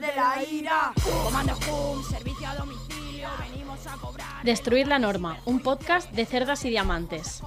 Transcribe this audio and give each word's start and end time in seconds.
De 0.00 0.14
la 0.14 0.42
ira, 0.42 0.92
comando 1.22 1.56
Hum, 1.70 2.02
servicio 2.08 2.48
a 2.48 2.54
domicilio, 2.54 3.28
venimos 3.38 3.86
a 3.86 3.96
cobrar. 3.96 4.42
Destruir 4.42 4.88
la 4.88 4.98
norma, 4.98 5.38
un 5.44 5.60
podcast 5.60 6.10
de 6.12 6.24
cerdas 6.24 6.64
y 6.64 6.70
diamantes. 6.70 7.42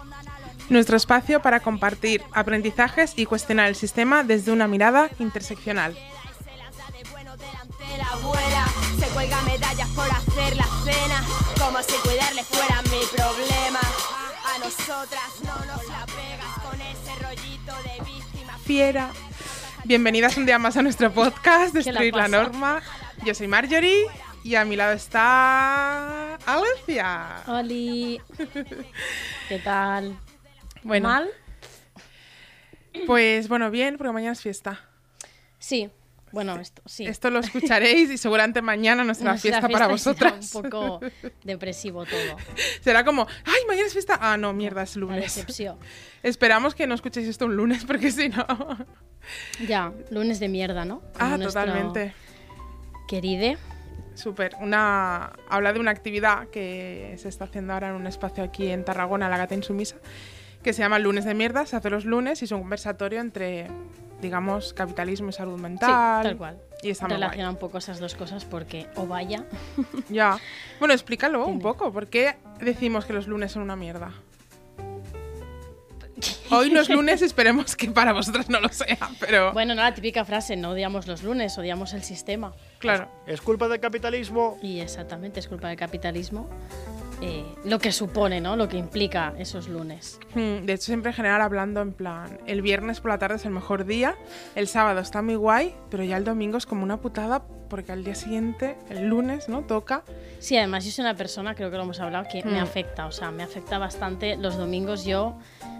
Nuestro 0.70 0.95
espacio 0.95 1.41
para 1.41 1.61
compartir 1.61 2.23
aprendizajes 2.31 3.13
y 3.16 3.25
cuestionar 3.25 3.67
el 3.67 3.75
sistema 3.75 4.23
desde 4.23 4.52
una 4.52 4.67
mirada 4.67 5.09
interseccional. 5.20 5.94
Se 5.94 6.58
las 6.58 6.77
da 6.77 6.85
de 6.97 7.09
bueno 7.09 7.35
delante 7.38 7.97
la 7.97 8.08
abuela, 8.08 8.66
se 8.99 9.08
cuelga 9.08 9.41
medallas 9.41 9.89
por 9.89 10.09
hacer 10.11 10.55
la 10.55 10.67
cena, 10.85 11.23
como 11.59 11.81
si 11.81 11.94
cuidarle 12.08 12.44
fuera 12.44 12.81
mi 12.83 13.02
problema. 13.16 13.80
A 14.55 14.59
nosotras 14.59 15.31
no 15.44 15.55
nos 15.66 15.88
la 15.89 16.05
pegas 16.05 16.59
con 16.63 16.80
ese 16.80 17.16
rollito 17.23 17.73
de 17.83 18.05
víctima. 18.05 18.58
Fiera. 18.63 19.09
Bienvenidas 19.85 20.37
un 20.37 20.45
día 20.45 20.57
más 20.59 20.77
a 20.77 20.81
nuestro 20.81 21.11
podcast, 21.11 21.75
la 21.75 21.81
Destruir 21.81 22.16
la, 22.16 22.23
pasa? 22.23 22.44
Norma. 22.44 22.81
Yo 23.25 23.33
soy 23.33 23.49
Marjorie 23.49 24.05
y 24.41 24.55
a 24.55 24.63
mi 24.63 24.77
lado 24.77 24.94
está 24.94 26.35
Alicia. 26.35 27.44
Oli. 27.47 28.21
¿Qué 29.49 29.59
tal? 29.59 30.17
Bueno, 30.83 31.09
¿Mal? 31.09 31.30
pues 33.05 33.49
bueno, 33.49 33.69
bien, 33.71 33.97
porque 33.97 34.13
mañana 34.13 34.31
es 34.31 34.41
fiesta. 34.41 34.80
Sí. 35.59 35.89
Bueno, 36.34 36.59
esto 36.59 36.81
sí. 36.88 37.06
Esto 37.06 37.30
lo 37.30 37.39
escucharéis 37.39 38.09
y 38.09 38.17
seguramente 38.17 38.64
mañana 38.64 39.03
no 39.03 39.14
será 39.14 39.38
fiesta 39.38 39.70
para 39.70 39.88
vosotras. 39.88 40.44
será 40.44 40.64
un 40.64 40.70
poco 40.72 41.00
depresivo 41.44 42.06
todo. 42.06 42.38
Será 42.81 43.06
como, 43.06 43.28
ay, 43.45 43.62
mañana 43.67 43.86
es 43.86 43.94
fiesta. 43.94 44.17
Ah, 44.20 44.36
no, 44.36 44.52
mierda, 44.52 44.81
es 44.81 44.95
lunes. 44.95 45.45
Esperamos 46.23 46.73
que 46.73 46.88
no 46.88 46.95
escuchéis 46.95 47.28
esto 47.28 47.45
un 47.45 47.56
lunes 47.56 47.86
porque 47.86 48.11
si 48.11 48.30
no... 48.30 48.48
Ya, 49.67 49.94
lunes 50.09 50.39
de 50.39 50.50
mierda, 50.50 50.86
¿no? 50.86 51.02
Como 51.02 51.14
Ah, 51.20 51.38
totalmente. 51.38 52.14
Queride. 53.08 53.59
Súper. 54.16 54.56
Una... 54.59 55.34
Habla 55.50 55.72
de 55.72 55.80
una 55.80 55.92
actividad 55.92 56.48
que 56.48 57.16
se 57.20 57.30
está 57.30 57.45
haciendo 57.45 57.73
ahora 57.73 57.89
en 57.89 57.95
un 57.95 58.08
espacio 58.08 58.44
aquí 58.44 58.72
en 58.72 58.84
Tarragona, 58.84 59.30
la 59.30 59.38
Gata 59.38 59.54
Insumisa, 59.54 59.98
que 60.64 60.73
se 60.73 60.81
llama 60.81 60.98
Lunes 60.98 61.26
de 61.26 61.36
Mierda. 61.36 61.67
Se 61.67 61.76
hace 61.76 61.92
los 61.92 62.06
lunes 62.06 62.42
y 62.42 62.45
es 62.45 62.52
un 62.52 62.61
conversatorio 62.61 63.20
entre, 63.22 63.67
digamos, 64.23 64.73
capitalismo 64.73 65.29
y 65.29 65.33
salud 65.33 65.59
mental. 65.59 66.23
Sí, 66.23 66.29
tal 66.29 66.38
cual. 66.38 66.57
Y 66.81 66.89
está. 66.89 67.07
Relaciona 67.07 67.52
un 67.52 67.57
poco 67.57 67.77
esas 67.77 67.99
dos 67.99 68.16
cosas 68.16 68.45
porque, 68.45 68.88
o 68.95 69.05
vaya, 69.05 69.43
Ya. 70.09 70.39
Bueno, 70.80 70.95
explícalo 70.95 71.45
un 71.45 71.59
poco. 71.59 71.93
¿Por 71.93 72.07
qué 72.07 72.38
decimos 72.59 73.05
que 73.05 73.13
los 73.13 73.27
lunes 73.27 73.52
son 73.52 73.61
una 73.61 73.75
mierda? 73.75 74.11
Hoy 76.52 76.69
no 76.69 76.80
es 76.80 76.89
lunes, 76.89 77.21
esperemos 77.21 77.75
que 77.75 77.89
para 77.89 78.13
vosotras 78.13 78.49
no 78.49 78.59
lo 78.59 78.69
sea, 78.69 78.97
pero 79.19 79.52
Bueno, 79.53 79.75
no 79.75 79.81
la 79.81 79.93
típica 79.93 80.23
frase, 80.23 80.55
no 80.55 80.71
odiamos 80.71 81.08
los 81.08 81.23
lunes, 81.23 81.58
odiamos 81.58 81.93
el 81.93 82.03
sistema. 82.03 82.53
claro. 82.80 83.09
¿Es 83.25 83.41
culpa 83.41 83.67
del 83.67 83.80
capitalismo? 83.80 84.58
Y 84.61 84.80
exactamente, 84.80 85.39
es 85.39 85.47
culpa 85.47 85.69
del 85.69 85.77
capitalismo. 85.77 86.48
Eh, 87.21 87.45
lo 87.65 87.79
que 87.79 87.91
supone, 87.91 88.41
¿no? 88.41 88.55
Lo 88.55 88.67
que 88.67 88.77
implica 88.77 89.33
esos 89.37 89.67
lunes. 89.69 90.19
Hmm, 90.35 90.65
De 90.65 90.73
hecho, 90.73 90.85
siempre 90.85 91.11
en 91.11 91.15
general 91.15 91.41
hablando 91.41 91.81
en 91.81 91.93
plan, 91.93 92.39
el 92.47 92.61
viernes 92.61 92.99
por 92.99 93.11
la 93.11 93.17
tarde 93.19 93.35
es 93.37 93.45
el 93.45 93.51
mejor 93.51 93.85
día, 93.85 94.15
el 94.55 94.67
sábado 94.67 94.99
está 94.99 95.21
muy 95.21 95.35
guay, 95.35 95.73
pero 95.89 96.03
ya 96.03 96.17
el 96.17 96.23
domingo 96.25 96.57
es 96.57 96.65
como 96.65 96.83
una 96.83 96.97
putada 96.97 97.43
porque 97.69 97.91
al 97.91 98.03
día 98.03 98.13
siguiente, 98.15 98.75
el 98.89 99.07
lunes, 99.07 99.49
¿no? 99.49 99.61
Toca. 99.61 100.03
Sí, 100.39 100.57
además 100.57 100.85
yo 100.85 100.91
soy 100.91 101.03
una 101.05 101.15
persona, 101.15 101.55
creo 101.55 101.71
que 101.71 101.77
lo 101.77 101.83
hemos 101.83 101.99
hablado, 101.99 102.25
que 102.31 102.43
me 102.43 102.59
Mm. 102.59 102.63
afecta, 102.63 103.05
o 103.07 103.11
sea, 103.11 103.31
me 103.31 103.41
afecta 103.43 103.77
bastante. 103.80 104.35
Los 104.37 104.57
domingos 104.57 105.05
yo 105.05 105.37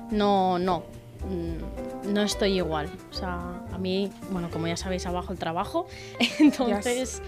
no, 0.09 0.57
no, 0.57 0.83
mm, 1.27 2.13
no 2.13 2.21
estoy 2.23 2.53
igual. 2.57 2.89
O 3.11 3.13
sea, 3.13 3.61
a 3.71 3.77
mí, 3.77 4.11
bueno, 4.31 4.50
como 4.50 4.67
ya 4.67 4.75
sabéis, 4.77 5.05
abajo 5.05 5.33
el 5.33 5.38
trabajo, 5.39 5.85
entonces 6.39 7.21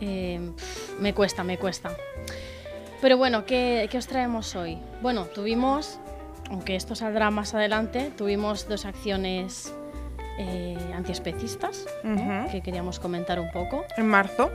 eh, 0.00 0.40
pf, 0.56 1.00
me 1.00 1.14
cuesta, 1.14 1.44
me 1.44 1.58
cuesta. 1.58 1.90
Pero 3.02 3.18
bueno, 3.18 3.44
¿qué, 3.44 3.88
qué 3.90 3.98
os 3.98 4.06
traemos 4.06 4.54
hoy? 4.56 4.78
Bueno, 5.02 5.26
tuvimos, 5.26 5.98
aunque 6.48 6.76
esto 6.76 6.94
saldrá 6.94 7.30
más 7.30 7.52
adelante, 7.52 8.10
tuvimos 8.16 8.68
dos 8.68 8.84
acciones 8.86 9.74
eh, 10.38 10.78
antiespecistas 10.94 11.84
¿no? 12.04 12.14
Ujú. 12.14 12.50
que 12.52 12.62
queríamos 12.62 12.98
comentar 13.00 13.38
un 13.40 13.50
poco. 13.50 13.84
En 13.96 14.06
marzo, 14.08 14.50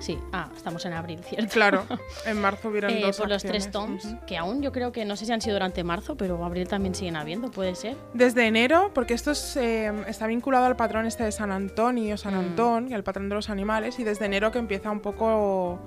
Sí, 0.00 0.18
ah, 0.32 0.50
estamos 0.54 0.84
en 0.84 0.92
abril, 0.92 1.18
¿cierto? 1.24 1.48
claro, 1.50 1.86
en 2.26 2.38
marzo 2.38 2.68
hubieron 2.68 2.90
Eh, 2.92 3.00
dos 3.00 3.16
por 3.16 3.28
los 3.28 3.42
tres 3.42 3.70
toms, 3.70 4.06
que 4.26 4.36
aún 4.36 4.60
yo 4.60 4.70
creo 4.70 4.92
que 4.92 5.04
no 5.06 5.16
sé 5.16 5.24
si 5.24 5.32
han 5.32 5.40
sido 5.40 5.54
durante 5.54 5.82
marzo, 5.82 6.14
pero 6.14 6.44
abril 6.44 6.68
también 6.68 6.94
siguen 6.94 7.16
habiendo, 7.16 7.50
puede 7.50 7.74
ser. 7.74 7.96
Desde 8.12 8.46
enero, 8.46 8.90
porque 8.94 9.14
esto 9.14 9.30
es, 9.30 9.56
eh, 9.56 9.90
está 10.06 10.26
vinculado 10.26 10.66
al 10.66 10.76
patrón 10.76 11.06
este 11.06 11.24
de 11.24 11.32
San 11.32 11.50
Antonio, 11.50 12.18
San 12.18 12.34
Mm. 12.34 12.38
Antón, 12.38 12.90
y 12.90 12.94
al 12.94 13.02
patrón 13.02 13.30
de 13.30 13.34
los 13.34 13.48
animales, 13.48 13.98
y 13.98 14.04
desde 14.04 14.26
enero 14.26 14.52
que 14.52 14.58
empieza 14.58 14.90
un 14.90 15.00
poco, 15.00 15.78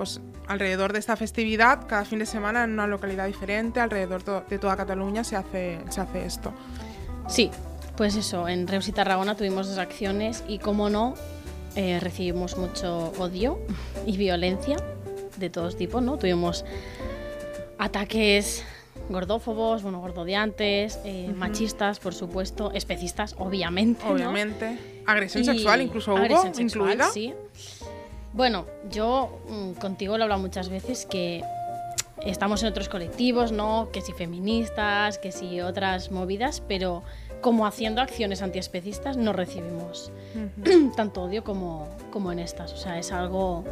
pues 0.00 0.18
alrededor 0.48 0.94
de 0.94 0.98
esta 0.98 1.14
festividad, 1.14 1.86
cada 1.86 2.06
fin 2.06 2.20
de 2.20 2.24
semana 2.24 2.64
en 2.64 2.72
una 2.72 2.86
localidad 2.86 3.26
diferente, 3.26 3.80
alrededor 3.80 4.22
to- 4.22 4.44
de 4.48 4.58
toda 4.58 4.74
Cataluña 4.74 5.24
se 5.24 5.36
hace, 5.36 5.78
se 5.90 6.00
hace 6.00 6.24
esto. 6.24 6.54
Sí, 7.28 7.50
pues 7.98 8.16
eso, 8.16 8.48
en 8.48 8.66
Reus 8.66 8.88
y 8.88 8.92
Tarragona 8.92 9.36
tuvimos 9.36 9.68
dos 9.68 9.76
acciones 9.76 10.42
y 10.48 10.58
como 10.58 10.88
no, 10.88 11.12
eh, 11.76 12.00
recibimos 12.00 12.56
mucho 12.56 13.12
odio 13.18 13.58
y 14.06 14.16
violencia 14.16 14.78
de 15.36 15.50
todos 15.50 15.76
tipos, 15.76 16.02
¿no? 16.02 16.16
Tuvimos 16.16 16.64
ataques 17.76 18.64
gordófobos, 19.10 19.82
bueno, 19.82 20.00
gordodiantes, 20.00 20.98
eh, 21.04 21.30
machistas, 21.36 21.98
por 21.98 22.14
supuesto, 22.14 22.72
especistas, 22.72 23.34
obviamente. 23.38 24.02
¿no? 24.04 24.12
Obviamente. 24.12 24.78
Agresión 25.06 25.42
Y 25.42 25.46
sexual 25.46 25.82
incluso 25.82 26.16
agresión 26.16 26.48
hubo, 26.48 26.54
sexual, 26.54 26.88
incluida. 26.92 27.10
Sí. 27.10 27.34
Bueno, 28.32 28.66
yo 28.90 29.40
mm, 29.48 29.72
contigo 29.72 30.16
lo 30.16 30.22
he 30.22 30.24
hablado 30.24 30.40
muchas 30.40 30.68
veces 30.68 31.06
que 31.06 31.42
estamos 32.24 32.62
en 32.62 32.68
otros 32.68 32.88
colectivos, 32.88 33.52
¿no? 33.52 33.88
Que 33.92 34.00
si 34.00 34.12
feministas, 34.12 35.18
que 35.18 35.32
si 35.32 35.60
otras 35.60 36.10
movidas, 36.10 36.62
pero 36.66 37.02
como 37.40 37.66
haciendo 37.66 38.02
acciones 38.02 38.42
antiespecistas 38.42 39.16
no 39.16 39.32
recibimos 39.32 40.12
tanto 40.96 41.22
odio 41.22 41.42
como, 41.42 41.88
como 42.10 42.32
en 42.32 42.38
estas. 42.38 42.72
O 42.72 42.76
sea, 42.76 42.98
es 42.98 43.12
algo. 43.12 43.64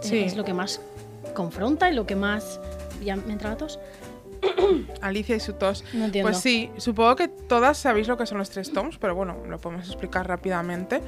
Sí. 0.00 0.18
Es 0.18 0.36
lo 0.36 0.44
que 0.44 0.54
más 0.54 0.80
confronta 1.34 1.90
y 1.90 1.94
lo 1.94 2.06
que 2.06 2.16
más. 2.16 2.60
¿Ya 3.04 3.16
me 3.16 3.32
entra 3.32 3.50
la 3.50 3.56
tos? 3.56 3.78
Alicia 5.00 5.36
y 5.36 5.40
su 5.40 5.52
tos. 5.54 5.84
No 5.92 6.06
entiendo. 6.06 6.30
Pues 6.30 6.40
sí, 6.40 6.70
supongo 6.76 7.16
que 7.16 7.28
todas 7.28 7.78
sabéis 7.78 8.08
lo 8.08 8.16
que 8.16 8.26
son 8.26 8.38
los 8.38 8.50
tres 8.50 8.72
toms, 8.72 8.98
pero 8.98 9.14
bueno, 9.14 9.36
lo 9.48 9.58
podemos 9.58 9.86
explicar 9.86 10.26
rápidamente. 10.26 11.00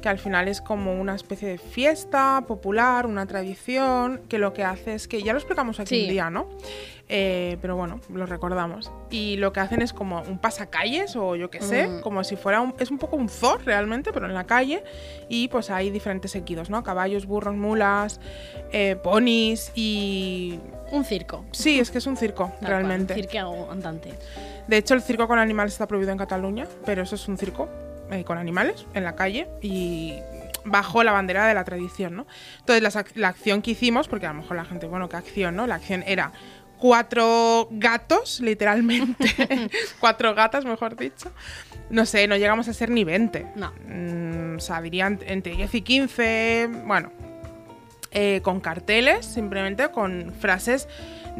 Que 0.00 0.08
al 0.08 0.18
final 0.18 0.46
es 0.48 0.60
como 0.60 0.94
una 1.00 1.14
especie 1.14 1.48
de 1.48 1.58
fiesta 1.58 2.44
popular, 2.46 3.06
una 3.06 3.26
tradición, 3.26 4.20
que 4.28 4.38
lo 4.38 4.52
que 4.52 4.62
hace 4.64 4.94
es 4.94 5.08
que, 5.08 5.22
ya 5.22 5.32
lo 5.32 5.38
explicamos 5.38 5.80
aquí 5.80 5.96
Sí. 5.96 6.02
un 6.04 6.08
día, 6.10 6.30
¿no? 6.30 6.48
Eh, 7.10 7.56
pero 7.62 7.74
bueno, 7.74 8.00
lo 8.12 8.26
recordamos. 8.26 8.92
Y 9.10 9.36
lo 9.38 9.52
que 9.52 9.60
hacen 9.60 9.80
es 9.82 9.92
como 9.94 10.20
un 10.22 10.38
pasacalles 10.38 11.16
o 11.16 11.34
yo 11.36 11.50
qué 11.50 11.60
sé, 11.62 11.88
Mm. 11.88 12.00
como 12.02 12.22
si 12.22 12.36
fuera 12.36 12.60
un... 12.60 12.74
Es 12.78 12.90
un 12.90 12.98
poco 12.98 13.16
un 13.16 13.28
zoo 13.28 13.56
realmente, 13.64 14.12
pero 14.12 14.26
en 14.26 14.34
la 14.34 14.44
calle. 14.44 14.84
Y 15.28 15.48
pues 15.48 15.70
hay 15.70 15.90
diferentes 15.90 16.34
equidos, 16.36 16.68
¿no? 16.70 16.82
Caballos, 16.84 17.26
burros, 17.26 17.56
mulas, 17.56 18.20
eh, 18.72 18.96
ponis 19.02 19.72
y... 19.74 20.60
Un 20.92 21.04
circo. 21.04 21.44
Sí, 21.52 21.80
es 21.80 21.90
que 21.90 21.98
es 21.98 22.06
un 22.06 22.16
circo, 22.16 22.44
tal 22.44 22.58
cual, 22.60 22.70
realmente. 22.70 23.14
un 23.14 23.20
circo 23.20 23.68
andante. 23.70 24.12
De 24.68 24.76
hecho, 24.76 24.94
el 24.94 25.02
circo 25.02 25.26
con 25.26 25.38
animales 25.38 25.72
está 25.72 25.86
prohibido 25.88 26.12
en 26.12 26.18
Cataluña, 26.18 26.66
pero 26.86 27.02
eso 27.02 27.14
es 27.14 27.26
un 27.26 27.36
circo 27.38 27.68
eh, 28.10 28.24
con 28.24 28.38
animales 28.38 28.86
en 28.94 29.04
la 29.04 29.16
calle 29.16 29.48
y 29.62 30.14
bajo 30.64 31.02
la 31.02 31.12
bandera 31.12 31.46
de 31.46 31.54
la 31.54 31.64
tradición, 31.64 32.16
¿no? 32.16 32.26
Entonces, 32.60 33.16
la 33.16 33.28
acción 33.28 33.62
que 33.62 33.72
hicimos, 33.72 34.08
porque 34.08 34.26
a 34.26 34.32
lo 34.32 34.40
mejor 34.42 34.56
la 34.56 34.64
gente, 34.64 34.86
bueno, 34.86 35.08
¿qué 35.08 35.16
acción, 35.16 35.56
no? 35.56 35.66
La 35.66 35.76
acción 35.76 36.04
era 36.06 36.32
cuatro 36.78 37.68
gatos, 37.70 38.40
literalmente, 38.42 39.70
cuatro 40.00 40.34
gatas, 40.34 40.64
mejor 40.64 40.96
dicho. 40.96 41.32
No 41.90 42.04
sé, 42.06 42.26
no 42.28 42.36
llegamos 42.36 42.68
a 42.68 42.72
ser 42.72 42.90
ni 42.90 43.04
20. 43.04 43.52
No. 43.56 43.72
Mm, 43.86 44.56
o 44.56 44.60
sea, 44.60 44.80
dirían 44.80 45.18
entre 45.26 45.54
10 45.54 45.74
y 45.74 45.82
15, 45.82 46.70
bueno, 46.84 47.10
eh, 48.10 48.40
con 48.42 48.60
carteles, 48.60 49.26
simplemente 49.26 49.90
con 49.90 50.34
frases 50.38 50.88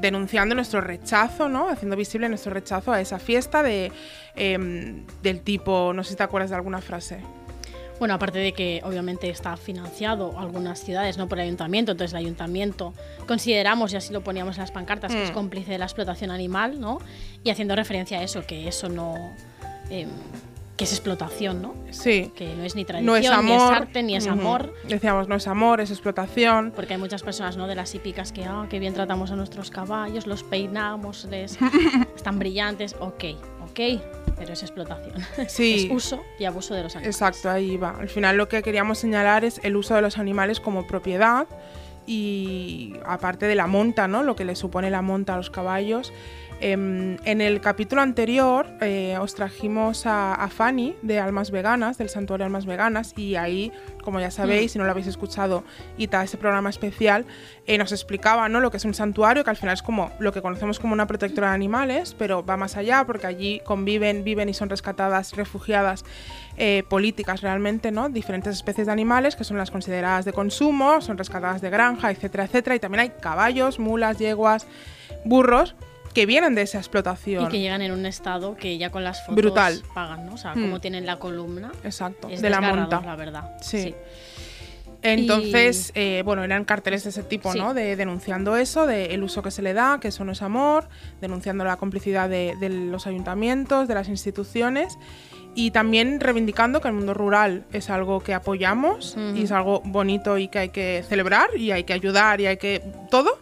denunciando 0.00 0.54
nuestro 0.54 0.80
rechazo, 0.80 1.48
¿no? 1.48 1.68
Haciendo 1.68 1.96
visible 1.96 2.28
nuestro 2.28 2.52
rechazo 2.52 2.92
a 2.92 3.00
esa 3.00 3.18
fiesta 3.18 3.62
de, 3.62 3.92
em, 4.36 5.04
del 5.22 5.40
tipo, 5.40 5.92
no 5.94 6.04
sé 6.04 6.10
si 6.10 6.16
te 6.16 6.22
acuerdas 6.22 6.50
de 6.50 6.56
alguna 6.56 6.80
frase. 6.80 7.20
Bueno, 7.98 8.14
aparte 8.14 8.38
de 8.38 8.52
que 8.52 8.80
obviamente 8.84 9.28
está 9.28 9.56
financiado 9.56 10.38
algunas 10.38 10.78
ciudades, 10.78 11.18
no 11.18 11.28
por 11.28 11.38
el 11.40 11.46
ayuntamiento, 11.46 11.90
entonces 11.92 12.12
el 12.12 12.18
ayuntamiento 12.18 12.94
consideramos, 13.26 13.92
y 13.92 13.96
así 13.96 14.12
lo 14.12 14.22
poníamos 14.22 14.56
en 14.56 14.62
las 14.62 14.70
pancartas, 14.70 15.12
que 15.12 15.24
es 15.24 15.30
Mm. 15.32 15.34
cómplice 15.34 15.72
de 15.72 15.78
la 15.78 15.86
explotación 15.86 16.30
animal, 16.30 16.80
¿no? 16.80 17.00
Y 17.42 17.50
haciendo 17.50 17.74
referencia 17.74 18.20
a 18.20 18.22
eso, 18.22 18.46
que 18.46 18.68
eso 18.68 18.88
no... 18.88 19.14
em, 19.90 20.08
que 20.78 20.84
es 20.84 20.92
explotación, 20.92 21.60
¿no? 21.60 21.74
Sí. 21.90 22.30
Que 22.36 22.54
no 22.54 22.62
es 22.62 22.76
ni 22.76 22.84
tradición, 22.84 23.06
No 23.06 23.16
es 23.16 23.28
amor. 23.28 23.44
ni 23.44 23.52
es 23.52 23.62
arte, 23.62 24.02
ni 24.04 24.16
es 24.16 24.26
amor. 24.28 24.72
Decíamos, 24.84 25.28
no 25.28 25.34
es 25.34 25.48
amor, 25.48 25.80
es 25.80 25.90
explotación. 25.90 26.72
Porque 26.74 26.94
hay 26.94 27.00
muchas 27.00 27.24
personas, 27.24 27.56
¿no? 27.56 27.66
De 27.66 27.74
las 27.74 27.92
hípicas 27.96 28.30
que, 28.30 28.44
ah, 28.44 28.64
qué 28.70 28.78
bien 28.78 28.94
tratamos 28.94 29.32
a 29.32 29.36
nuestros 29.36 29.72
caballos, 29.72 30.28
los 30.28 30.44
peinamos, 30.44 31.24
les... 31.24 31.58
están 32.16 32.38
brillantes. 32.38 32.94
Ok, 33.00 33.24
ok, 33.64 34.00
pero 34.36 34.52
es 34.52 34.62
explotación. 34.62 35.16
Sí. 35.48 35.86
es 35.86 35.90
uso 35.90 36.22
y 36.38 36.44
abuso 36.44 36.74
de 36.74 36.84
los 36.84 36.94
animales. 36.94 37.16
Exacto, 37.16 37.50
ahí 37.50 37.76
va. 37.76 37.96
Al 37.98 38.08
final 38.08 38.36
lo 38.36 38.48
que 38.48 38.62
queríamos 38.62 38.98
señalar 38.98 39.44
es 39.44 39.60
el 39.64 39.76
uso 39.76 39.96
de 39.96 40.02
los 40.02 40.16
animales 40.16 40.60
como 40.60 40.86
propiedad 40.86 41.48
y 42.06 42.94
aparte 43.04 43.46
de 43.46 43.56
la 43.56 43.66
monta, 43.66 44.06
¿no? 44.06 44.22
Lo 44.22 44.36
que 44.36 44.44
le 44.44 44.54
supone 44.54 44.90
la 44.90 45.02
monta 45.02 45.34
a 45.34 45.36
los 45.38 45.50
caballos. 45.50 46.12
Em, 46.60 47.18
en 47.24 47.40
el 47.40 47.60
capítulo 47.60 48.02
anterior 48.02 48.66
eh, 48.80 49.16
os 49.20 49.36
trajimos 49.36 50.06
a, 50.06 50.34
a 50.34 50.48
Fanny 50.48 50.96
de 51.02 51.20
Almas 51.20 51.52
Veganas, 51.52 51.98
del 51.98 52.08
Santuario 52.08 52.44
Almas 52.44 52.66
Veganas, 52.66 53.14
y 53.16 53.36
ahí, 53.36 53.70
como 54.02 54.18
ya 54.18 54.32
sabéis, 54.32 54.72
si 54.72 54.78
no 54.78 54.84
lo 54.84 54.90
habéis 54.90 55.06
escuchado, 55.06 55.62
Ita, 55.98 56.24
ese 56.24 56.36
programa 56.36 56.68
especial, 56.68 57.26
eh, 57.66 57.78
nos 57.78 57.92
explicaba 57.92 58.48
¿no? 58.48 58.58
lo 58.58 58.72
que 58.72 58.78
es 58.78 58.84
un 58.84 58.94
santuario, 58.94 59.44
que 59.44 59.50
al 59.50 59.56
final 59.56 59.74
es 59.74 59.82
como 59.82 60.10
lo 60.18 60.32
que 60.32 60.42
conocemos 60.42 60.80
como 60.80 60.94
una 60.94 61.06
protectora 61.06 61.50
de 61.50 61.54
animales, 61.54 62.16
pero 62.18 62.44
va 62.44 62.56
más 62.56 62.76
allá 62.76 63.04
porque 63.06 63.28
allí 63.28 63.60
conviven, 63.64 64.24
viven 64.24 64.48
y 64.48 64.54
son 64.54 64.68
rescatadas, 64.68 65.36
refugiadas 65.36 66.04
eh, 66.56 66.82
políticas 66.88 67.40
realmente, 67.40 67.92
¿no? 67.92 68.08
Diferentes 68.08 68.56
especies 68.56 68.88
de 68.88 68.92
animales 68.92 69.36
que 69.36 69.44
son 69.44 69.58
las 69.58 69.70
consideradas 69.70 70.24
de 70.24 70.32
consumo, 70.32 71.00
son 71.02 71.18
rescatadas 71.18 71.60
de 71.60 71.70
granja, 71.70 72.10
etcétera, 72.10 72.46
etcétera. 72.46 72.74
Y 72.74 72.80
también 72.80 73.00
hay 73.02 73.12
caballos, 73.20 73.78
mulas, 73.78 74.18
yeguas, 74.18 74.66
burros 75.24 75.76
que 76.14 76.26
vienen 76.26 76.54
de 76.54 76.62
esa 76.62 76.78
explotación. 76.78 77.44
Y 77.44 77.48
que 77.48 77.60
llegan 77.60 77.82
en 77.82 77.92
un 77.92 78.04
estado 78.06 78.56
que 78.56 78.76
ya 78.78 78.90
con 78.90 79.04
las 79.04 79.20
fotos 79.22 79.36
Brutal. 79.36 79.82
pagan, 79.94 80.26
¿no? 80.26 80.34
O 80.34 80.36
sea, 80.38 80.52
como 80.54 80.80
tienen 80.80 81.06
la 81.06 81.18
columna. 81.18 81.70
Exacto, 81.84 82.28
Es 82.28 82.42
de 82.42 82.50
la 82.50 82.60
monta. 82.60 83.00
la 83.00 83.16
verdad. 83.16 83.56
Sí. 83.60 83.94
Entonces, 85.02 85.92
eh, 85.94 86.22
bueno, 86.24 86.42
eran 86.42 86.64
carteles 86.64 87.04
de 87.04 87.10
ese 87.10 87.22
tipo, 87.22 87.52
Sí. 87.52 87.58
¿no? 87.58 87.72
De 87.72 87.94
denunciando 87.94 88.56
eso, 88.56 88.84
de 88.86 89.06
el 89.14 89.22
uso 89.22 89.42
que 89.42 89.50
se 89.52 89.62
le 89.62 89.72
da, 89.72 89.98
que 90.00 90.08
eso 90.08 90.24
no 90.24 90.32
es 90.32 90.42
amor, 90.42 90.88
denunciando 91.20 91.64
la 91.64 91.76
complicidad 91.76 92.28
de, 92.28 92.54
de 92.58 92.68
los 92.68 93.06
ayuntamientos, 93.06 93.86
de 93.86 93.94
las 93.94 94.08
instituciones 94.08 94.98
y 95.54 95.70
también 95.70 96.18
reivindicando 96.20 96.80
que 96.80 96.88
el 96.88 96.94
mundo 96.94 97.14
rural 97.14 97.64
es 97.72 97.90
algo 97.90 98.20
que 98.20 98.34
apoyamos 98.34 99.12
Ujú. 99.16 99.36
y 99.36 99.42
es 99.44 99.52
algo 99.52 99.82
bonito 99.84 100.36
y 100.36 100.48
que 100.48 100.58
hay 100.58 100.68
que 100.70 101.04
celebrar 101.08 101.56
y 101.56 101.70
hay 101.70 101.84
que 101.84 101.92
ayudar 101.92 102.40
y 102.40 102.46
hay 102.46 102.56
que 102.56 102.82
todo. 103.10 103.38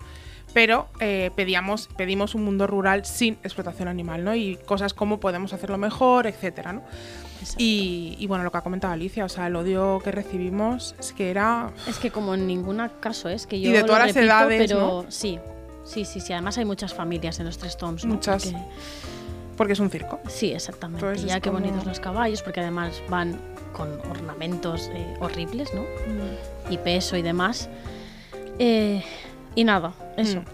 Pero 0.56 0.88
eh, 1.00 1.30
pedíamos, 1.36 1.90
pedimos 1.98 2.34
un 2.34 2.42
mundo 2.42 2.66
rural 2.66 3.04
sin 3.04 3.34
explotación 3.44 3.88
animal, 3.88 4.24
¿no? 4.24 4.34
Y 4.34 4.56
cosas 4.56 4.94
como 4.94 5.20
podemos 5.20 5.52
hacerlo 5.52 5.76
mejor, 5.76 6.26
etcétera, 6.26 6.72
¿no? 6.72 6.82
Y, 7.58 8.16
y 8.18 8.26
bueno, 8.26 8.42
lo 8.42 8.50
que 8.50 8.56
ha 8.56 8.62
comentado 8.62 8.94
Alicia, 8.94 9.26
o 9.26 9.28
sea, 9.28 9.48
el 9.48 9.56
odio 9.56 10.00
que 10.02 10.12
recibimos 10.12 10.94
es 10.98 11.12
que 11.12 11.28
era. 11.30 11.72
Es 11.86 11.98
que 11.98 12.10
como 12.10 12.32
en 12.34 12.46
ningún 12.46 12.80
caso 13.00 13.28
es 13.28 13.46
que 13.46 13.60
yo 13.60 13.68
Y 13.68 13.72
de 13.74 13.80
lo 13.80 13.86
todas 13.86 14.06
las 14.06 14.16
edades, 14.16 14.62
pero 14.66 15.04
sí. 15.10 15.38
Sí, 15.84 16.06
sí, 16.06 16.20
sí. 16.20 16.32
Además 16.32 16.56
hay 16.56 16.64
muchas 16.64 16.94
familias 16.94 17.38
en 17.38 17.44
los 17.44 17.58
tres 17.58 17.76
toms, 17.76 18.06
¿no? 18.06 18.14
Muchas. 18.14 18.46
Porque- 18.46 18.58
Porque 19.58 19.72
es 19.74 19.80
un 19.80 19.90
circo. 19.90 20.20
Sí, 20.26 20.52
exactamente. 20.54 21.04
Entonces 21.04 21.28
ya 21.28 21.40
qué 21.40 21.50
como- 21.50 21.60
bonitos 21.60 21.84
los 21.84 22.00
caballos, 22.00 22.40
porque 22.40 22.60
además 22.60 23.02
van 23.10 23.38
con 23.74 23.90
ornamentos 24.10 24.90
eh, 24.94 25.16
horribles, 25.20 25.68
¿no? 25.74 25.82
Y 26.70 26.78
peso 26.78 27.14
y 27.18 27.20
demás. 27.22 27.68
Eh, 28.58 29.02
y 29.56 29.64
nada, 29.64 29.92
eso. 30.16 30.40
Mm. 30.42 30.44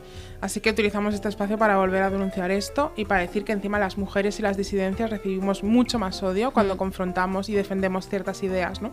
Así 0.40 0.58
que 0.60 0.70
utilizamos 0.70 1.14
este 1.14 1.28
espacio 1.28 1.56
para 1.56 1.76
volver 1.76 2.02
a 2.02 2.10
denunciar 2.10 2.50
esto 2.50 2.92
y 2.96 3.04
para 3.04 3.20
decir 3.20 3.44
que 3.44 3.52
encima 3.52 3.78
las 3.78 3.96
mujeres 3.96 4.40
y 4.40 4.42
las 4.42 4.56
disidencias 4.56 5.08
recibimos 5.08 5.62
mucho 5.62 6.00
más 6.00 6.20
odio 6.24 6.50
cuando 6.50 6.74
Mm. 6.74 6.78
confrontamos 6.78 7.48
y 7.48 7.52
defendemos 7.54 8.08
ciertas 8.08 8.42
ideas, 8.42 8.82
¿no? 8.82 8.92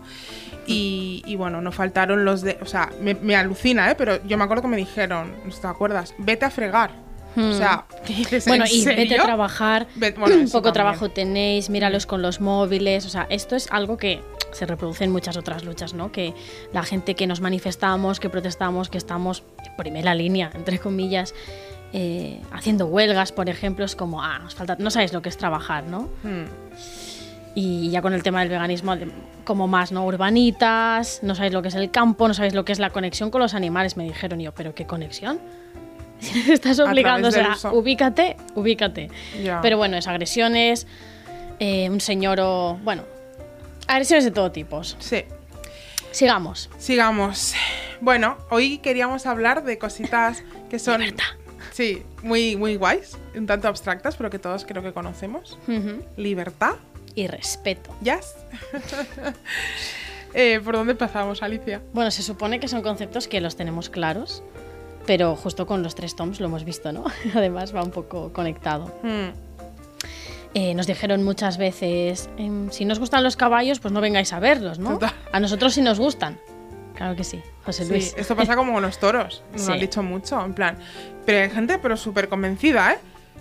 Y, 0.67 1.23
y 1.25 1.35
bueno, 1.38 1.59
no 1.61 1.71
faltaron 1.71 2.23
los 2.23 2.41
de... 2.41 2.59
O 2.61 2.65
sea, 2.67 2.91
me, 3.01 3.15
me 3.15 3.35
alucina, 3.35 3.89
¿eh? 3.89 3.95
Pero 3.97 4.23
yo 4.27 4.38
me 4.38 4.44
acuerdo 4.44 4.61
que 4.61 4.67
me 4.67 4.77
dijeron, 4.77 5.31
¿no 5.44 5.51
te 5.51 5.67
acuerdas? 5.67 6.13
Vete 6.19 6.45
a 6.45 6.51
fregar. 6.51 6.91
O 7.35 7.39
Mm. 7.41 7.53
sea, 7.57 7.85
¿qué 8.06 8.13
dices? 8.13 8.45
Bueno, 8.47 8.65
¿en 8.65 8.71
y 8.71 8.85
vete 8.85 9.01
serio? 9.07 9.21
a 9.21 9.25
trabajar. 9.25 9.88
Ve- 9.95 10.11
bueno, 10.19 10.35
poco 10.45 10.51
también. 10.51 10.73
trabajo 10.73 11.09
tenéis, 11.09 11.69
míralos 11.71 12.06
con 12.06 12.21
los 12.21 12.41
móviles. 12.41 13.06
O 13.06 13.09
sea, 13.09 13.25
esto 13.29 13.56
es 13.56 13.67
algo 13.71 13.97
que 13.97 14.21
se 14.51 14.65
reproduce 14.65 15.03
en 15.03 15.11
muchas 15.11 15.37
otras 15.37 15.63
luchas, 15.63 15.93
¿no? 15.93 16.11
Que 16.11 16.33
la 16.73 16.83
gente 16.83 17.15
que 17.15 17.27
nos 17.27 17.41
manifestamos, 17.41 18.19
que 18.19 18.29
protestamos, 18.29 18.89
que 18.89 18.97
estamos 18.97 19.43
en 19.65 19.75
primera 19.75 20.15
línea, 20.15 20.51
entre 20.53 20.79
comillas, 20.79 21.33
eh, 21.91 22.39
haciendo 22.51 22.85
huelgas, 22.85 23.31
por 23.31 23.49
ejemplo, 23.49 23.85
es 23.85 23.95
como, 23.95 24.21
ah, 24.21 24.39
nos 24.39 24.55
falta, 24.55 24.75
no 24.79 24.91
sabéis 24.91 25.13
lo 25.13 25.21
que 25.21 25.29
es 25.29 25.37
trabajar, 25.37 25.85
¿no? 25.85 26.09
Mm. 26.23 26.45
Y 27.55 27.89
ya 27.89 28.01
con 28.01 28.13
el 28.13 28.21
tema 28.21 28.41
del 28.41 28.49
veganismo, 28.49 28.95
como 29.43 29.67
más, 29.67 29.91
¿no? 29.91 30.05
Urbanitas, 30.05 31.21
no 31.23 31.33
sabéis 31.33 31.53
lo 31.53 31.61
que 31.63 31.69
es 31.69 31.75
el 31.75 31.89
campo, 31.89 32.27
no 32.27 32.33
sabéis 32.33 32.53
lo 32.53 32.63
que 32.63 32.71
es 32.71 32.79
la 32.79 32.91
conexión 32.91 33.31
con 33.31 33.41
los 33.41 33.55
animales, 33.55 33.97
me 33.97 34.03
dijeron 34.03 34.39
Y 34.39 34.45
yo, 34.45 34.53
¿pero 34.53 34.75
qué 34.75 34.85
conexión? 34.85 35.39
Estás 36.49 36.79
obligando, 36.79 37.29
o 37.29 37.31
del 37.31 37.43
sea, 37.43 37.53
uso. 37.53 37.73
ubícate, 37.73 38.37
ubícate. 38.53 39.09
Pero 39.61 39.77
bueno, 39.77 39.97
es 39.97 40.07
agresiones, 40.07 40.85
eh, 41.59 41.89
un 41.89 42.01
señor 42.01 42.39
o. 42.39 42.77
Bueno, 42.83 43.03
agresiones 43.89 44.24
de 44.24 44.31
todo 44.31 44.51
tipo. 44.51 44.83
Sí. 44.83 45.25
Sigamos. 46.12 46.69
Sigamos. 46.77 47.53
Bueno, 48.01 48.38
hoy 48.50 48.77
queríamos 48.77 49.25
hablar 49.25 49.63
de 49.63 49.77
cositas 49.77 50.44
que 50.69 50.80
son... 50.80 51.01
Libertad. 51.01 51.25
Sí, 51.71 52.03
muy, 52.24 52.56
muy 52.56 52.75
guays, 52.75 53.18
un 53.36 53.45
tanto 53.45 53.68
abstractas, 53.68 54.15
pero 54.15 54.30
que 54.30 54.39
todos 54.39 54.65
creo 54.65 54.81
que 54.83 54.94
conocemos. 54.94 55.57
Ujú. 55.68 56.03
Libertad, 56.18 56.75
Y 57.15 57.27
respeto. 57.27 57.94
Yes. 58.01 58.36
Eh, 60.35 60.62
¿Por 60.63 60.75
dónde 60.75 60.92
empezamos, 60.92 61.42
Alicia? 61.42 61.81
Bueno, 61.92 62.12
se 62.12 62.21
supone 62.21 62.59
que 62.59 62.68
son 62.68 62.83
conceptos 62.83 63.27
que 63.27 63.42
los 63.42 63.56
tenemos 63.56 63.89
claros, 63.89 64.44
pero 65.07 65.35
justo 65.35 65.65
con 65.65 65.81
los 65.81 65.95
tres 65.95 66.15
toms 66.15 66.39
lo 66.39 66.45
hemos 66.45 66.65
visto, 66.65 66.92
¿no? 66.92 67.03
Además 67.33 67.75
va 67.75 67.81
un 67.81 67.89
poco 67.89 68.31
conectado. 68.31 68.94
Mm, 69.01 69.30
Eh, 70.55 70.73
nos 70.73 70.87
dijeron 70.87 71.23
muchas 71.23 71.57
veces, 71.57 72.29
em, 72.37 72.71
si 72.71 72.83
nos 72.85 72.97
gustan 72.99 73.23
los 73.23 73.35
caballos, 73.37 73.79
pues 73.79 73.91
no 73.94 74.01
vengáis 74.01 74.33
a 74.33 74.39
verlos, 74.39 74.79
¿no? 74.79 74.94
Total. 74.94 75.13
A 75.31 75.39
nosotros 75.39 75.73
sí 75.73 75.81
nos 75.81 75.99
gustan. 75.99 76.39
Claro 76.95 77.15
que 77.15 77.23
sí, 77.23 77.41
José 77.63 77.85
sí, 77.85 77.91
Luis. 77.91 78.15
esto 78.18 78.35
pasa 78.35 78.56
como 78.56 78.73
con 78.73 78.81
los 78.81 78.99
toros, 78.99 79.44
nos 79.53 79.61
lo 79.61 79.68
Sí. 79.68 79.71
han 79.73 79.79
dicho 79.79 80.03
mucho, 80.03 80.44
en 80.44 80.53
plan. 80.53 80.77
Pero 81.25 81.44
hay 81.44 81.49
gente, 81.49 81.77
pero 81.77 81.95
súper 81.97 82.27
convencida, 82.29 82.94
¿eh? 82.94 82.97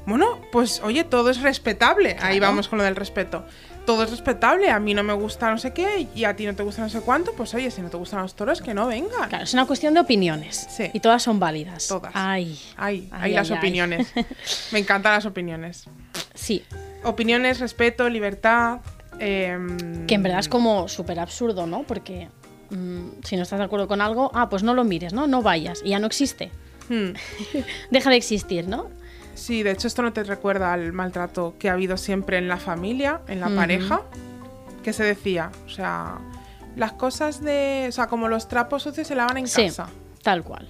Bueno, 0.07 0.39
pues 0.53 0.81
oye, 0.85 1.05
todo 1.05 1.29
es 1.31 1.41
respetable. 1.43 2.17
Ahí 2.21 2.41
vamos 2.41 2.69
con 2.69 2.79
lo 2.79 2.85
del 2.85 2.97
respeto. 2.97 3.45
Todo 3.89 4.03
es 4.03 4.11
respetable, 4.11 4.69
a 4.69 4.79
mí 4.79 4.93
no 4.93 5.03
me 5.03 5.15
gusta 5.15 5.51
no 5.51 5.57
sé 5.57 5.73
qué 5.73 6.07
y 6.15 6.25
a 6.25 6.37
ti 6.37 6.45
no 6.45 6.55
te 6.55 6.63
gusta 6.63 6.83
no 6.83 6.91
sé 6.91 7.01
cuánto, 7.01 7.33
pues 7.33 7.55
oye, 7.55 7.71
si 7.71 7.81
no 7.81 7.89
te 7.89 7.97
gustan 7.97 8.21
los 8.21 8.35
toros, 8.35 8.61
que 8.61 8.75
no 8.75 8.87
vengan. 8.87 9.31
Claro, 9.31 9.45
es 9.45 9.55
una 9.55 9.65
cuestión 9.65 9.95
de 9.95 10.01
opiniones. 10.01 10.67
Sí. 10.69 10.91
Y 10.93 11.01
todas 11.01 11.23
son 11.23 11.41
válidas. 11.41 11.89
Todas. 11.89 12.13
Ay. 12.15 12.61
Ay, 12.77 13.09
Ay, 13.11 13.33
las 13.33 13.51
ay, 13.51 13.55
ay. 13.55 13.59
opiniones. 13.59 14.13
Me 14.73 14.79
encantan 14.81 15.15
las 15.15 15.25
opiniones. 15.25 15.85
Sí, 16.35 16.65
Opiniones, 17.03 17.61
respeto, 17.61 18.11
libertad. 18.11 18.81
em, 19.21 20.07
que 20.07 20.17
en 20.17 20.23
verdad 20.23 20.41
es 20.41 20.51
como 20.51 20.87
súper 20.87 21.19
absurdo, 21.19 21.67
¿no? 21.67 21.85
Porque 21.85 22.29
mm, 22.69 23.23
si 23.25 23.37
no 23.37 23.43
estás 23.45 23.59
de 23.59 23.65
acuerdo 23.65 23.89
con 23.89 24.03
algo, 24.03 24.31
ah, 24.35 24.51
pues 24.51 24.63
no 24.63 24.75
lo 24.75 24.85
mires, 24.85 25.15
¿no? 25.15 25.27
No 25.27 25.41
vayas. 25.41 25.81
Y 25.83 25.89
ya 25.91 25.99
no 25.99 26.07
existe. 26.09 26.51
hmm. 26.91 27.13
Deja 27.91 28.11
de 28.11 28.17
existir, 28.17 28.69
¿no? 28.69 28.91
Sí, 29.39 29.63
de 29.63 29.71
hecho 29.71 29.87
esto 29.87 30.03
no 30.03 30.13
te 30.13 30.25
recuerda 30.25 30.73
al 30.73 30.93
maltrato 30.93 31.55
que 31.59 31.71
ha 31.71 31.75
habido 31.75 31.97
siempre 31.97 32.39
en 32.39 32.49
la 32.49 32.57
familia, 32.59 33.21
en 33.29 33.41
la 33.41 33.49
pareja, 33.49 34.03
que 34.83 34.93
se 34.93 35.05
decía, 35.05 35.51
o 35.65 35.69
sea, 35.69 36.19
las 36.77 36.93
cosas 36.93 37.41
de, 37.43 37.87
o 37.89 37.93
sea, 37.93 38.09
como 38.09 38.29
los 38.29 38.49
trapos 38.49 38.83
sucios 38.83 39.07
se 39.07 39.15
lavan 39.15 39.37
en 39.39 39.47
Sí, 39.49 39.67
casa. 39.67 39.89
tal 40.23 40.43
cual. 40.43 40.67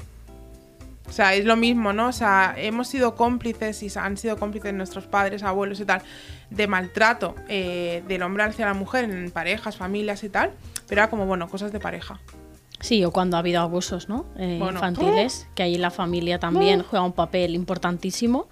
O 1.08 1.12
sea, 1.12 1.32
es 1.34 1.46
lo 1.46 1.56
mismo, 1.56 1.94
¿no? 1.94 2.08
O 2.08 2.12
sea, 2.12 2.54
hemos 2.58 2.88
sido 2.88 3.14
cómplices 3.14 3.82
y 3.82 3.90
han 3.98 4.18
sido 4.18 4.36
cómplices 4.36 4.74
nuestros 4.74 5.06
padres, 5.06 5.42
abuelos 5.42 5.80
y 5.80 5.86
tal, 5.86 6.02
de 6.50 6.66
maltrato 6.66 7.34
eh, 7.48 8.02
del 8.06 8.22
hombre 8.22 8.42
hacia 8.44 8.66
la 8.66 8.74
mujer 8.74 9.04
en 9.04 9.30
parejas, 9.30 9.76
familias 9.78 10.22
y 10.24 10.28
tal, 10.28 10.50
pero 10.86 11.00
era 11.00 11.10
como, 11.10 11.24
bueno, 11.24 11.48
cosas 11.48 11.72
de 11.72 11.80
pareja. 11.80 12.20
Sí, 12.80 13.04
o 13.04 13.10
cuando 13.10 13.36
ha 13.36 13.40
habido 13.40 13.60
abusos, 13.60 14.08
¿no? 14.08 14.26
Eh, 14.38 14.56
Bueno. 14.58 14.74
infantiles, 14.78 15.48
que 15.54 15.62
ahí 15.64 15.76
la 15.78 15.90
familia 15.90 16.38
también 16.38 16.82
juega 16.82 17.04
un 17.04 17.12
papel 17.12 17.54
importantísimo. 17.54 18.48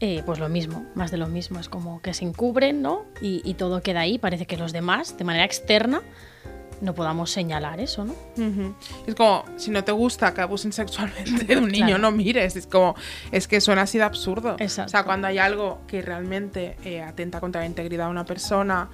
Eh, 0.00 0.22
pues 0.26 0.40
lo 0.40 0.48
mismo, 0.48 0.84
más 0.96 1.10
de 1.12 1.16
lo 1.16 1.28
mismo. 1.28 1.60
Es 1.60 1.68
como 1.68 2.02
que 2.02 2.12
se 2.12 2.24
encubren, 2.24 2.82
¿no? 2.82 3.04
Y, 3.20 3.40
y 3.44 3.54
todo 3.54 3.82
queda 3.82 4.00
ahí. 4.00 4.18
Parece 4.18 4.46
que 4.46 4.56
los 4.56 4.72
demás, 4.72 5.16
de 5.16 5.22
manera 5.24 5.44
externa, 5.44 6.02
no 6.80 6.92
podamos 6.96 7.30
señalar 7.30 7.78
eso, 7.78 8.04
¿no? 8.04 8.14
Es 9.06 9.14
como, 9.14 9.44
si 9.56 9.70
no 9.70 9.84
te 9.84 9.92
gusta 9.92 10.34
que 10.34 10.40
abusen 10.40 10.72
sexualmente 10.72 11.44
de 11.44 11.56
un 11.56 11.68
niño, 11.70 11.86
Claro. 11.86 12.02
no 12.02 12.10
mires. 12.10 12.56
Es 12.56 12.66
como, 12.66 12.96
es 13.30 13.46
que 13.46 13.60
suena 13.60 13.82
así 13.82 13.98
de 13.98 14.02
absurdo. 14.04 14.56
Exacto. 14.58 14.88
O 14.88 14.90
sea, 14.90 15.04
cuando 15.04 15.28
hay 15.28 15.38
algo 15.38 15.78
que 15.86 16.02
realmente 16.02 16.76
eh, 16.84 17.00
atenta 17.00 17.38
contra 17.38 17.60
la 17.60 17.68
integridad 17.68 18.06
de 18.06 18.10
una 18.10 18.24
persona, 18.26 18.90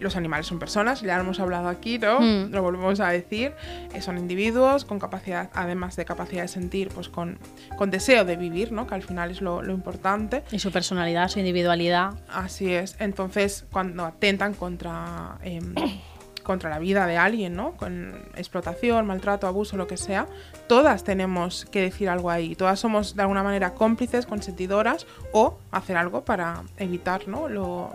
los 0.00 0.16
animales 0.16 0.46
son 0.46 0.58
personas, 0.58 1.00
ya 1.00 1.16
lo 1.16 1.22
hemos 1.22 1.40
hablado 1.40 1.68
aquí, 1.68 1.98
¿no? 1.98 2.20
Mm. 2.20 2.50
Lo 2.50 2.62
volvemos 2.62 3.00
a 3.00 3.08
decir. 3.08 3.54
eh, 3.94 4.02
son 4.02 4.18
individuos 4.18 4.84
con 4.84 4.98
capacidad, 4.98 5.50
además 5.54 5.96
de 5.96 6.04
capacidad 6.04 6.42
de 6.42 6.48
sentir, 6.48 6.88
pues 6.88 7.08
con, 7.08 7.38
con 7.76 7.90
deseo 7.90 8.24
de 8.24 8.36
vivir, 8.36 8.72
¿no? 8.72 8.86
Que 8.86 8.94
al 8.94 9.02
final 9.02 9.30
es 9.30 9.40
lo, 9.40 9.62
lo 9.62 9.72
importante. 9.72 10.44
Y 10.52 10.58
su 10.58 10.70
personalidad, 10.70 11.28
su 11.28 11.38
individualidad. 11.38 12.14
Así 12.28 12.72
es. 12.72 12.96
Entonces, 12.98 13.64
cuando 13.72 14.04
atentan 14.04 14.54
contra, 14.54 15.38
em, 15.42 15.74
contra 16.42 16.70
la 16.70 16.78
vida 16.78 17.06
de 17.06 17.16
alguien, 17.16 17.54
¿no? 17.54 17.72
Con 17.72 18.14
explotación, 18.36 19.06
maltrato, 19.06 19.46
abuso, 19.46 19.76
lo 19.76 19.86
que 19.86 19.96
sea, 19.96 20.26
todas 20.66 21.04
tenemos 21.04 21.66
que 21.66 21.82
decir 21.82 22.08
algo 22.08 22.30
ahí. 22.30 22.54
Todas 22.54 22.80
somos 22.80 23.16
de 23.16 23.22
alguna 23.22 23.42
manera 23.42 23.74
cómplices, 23.74 24.26
consentidoras 24.26 25.06
o 25.32 25.58
hacer 25.70 25.96
algo 25.96 26.24
para 26.24 26.62
evitar, 26.78 27.28
¿no? 27.28 27.48
Lo, 27.48 27.90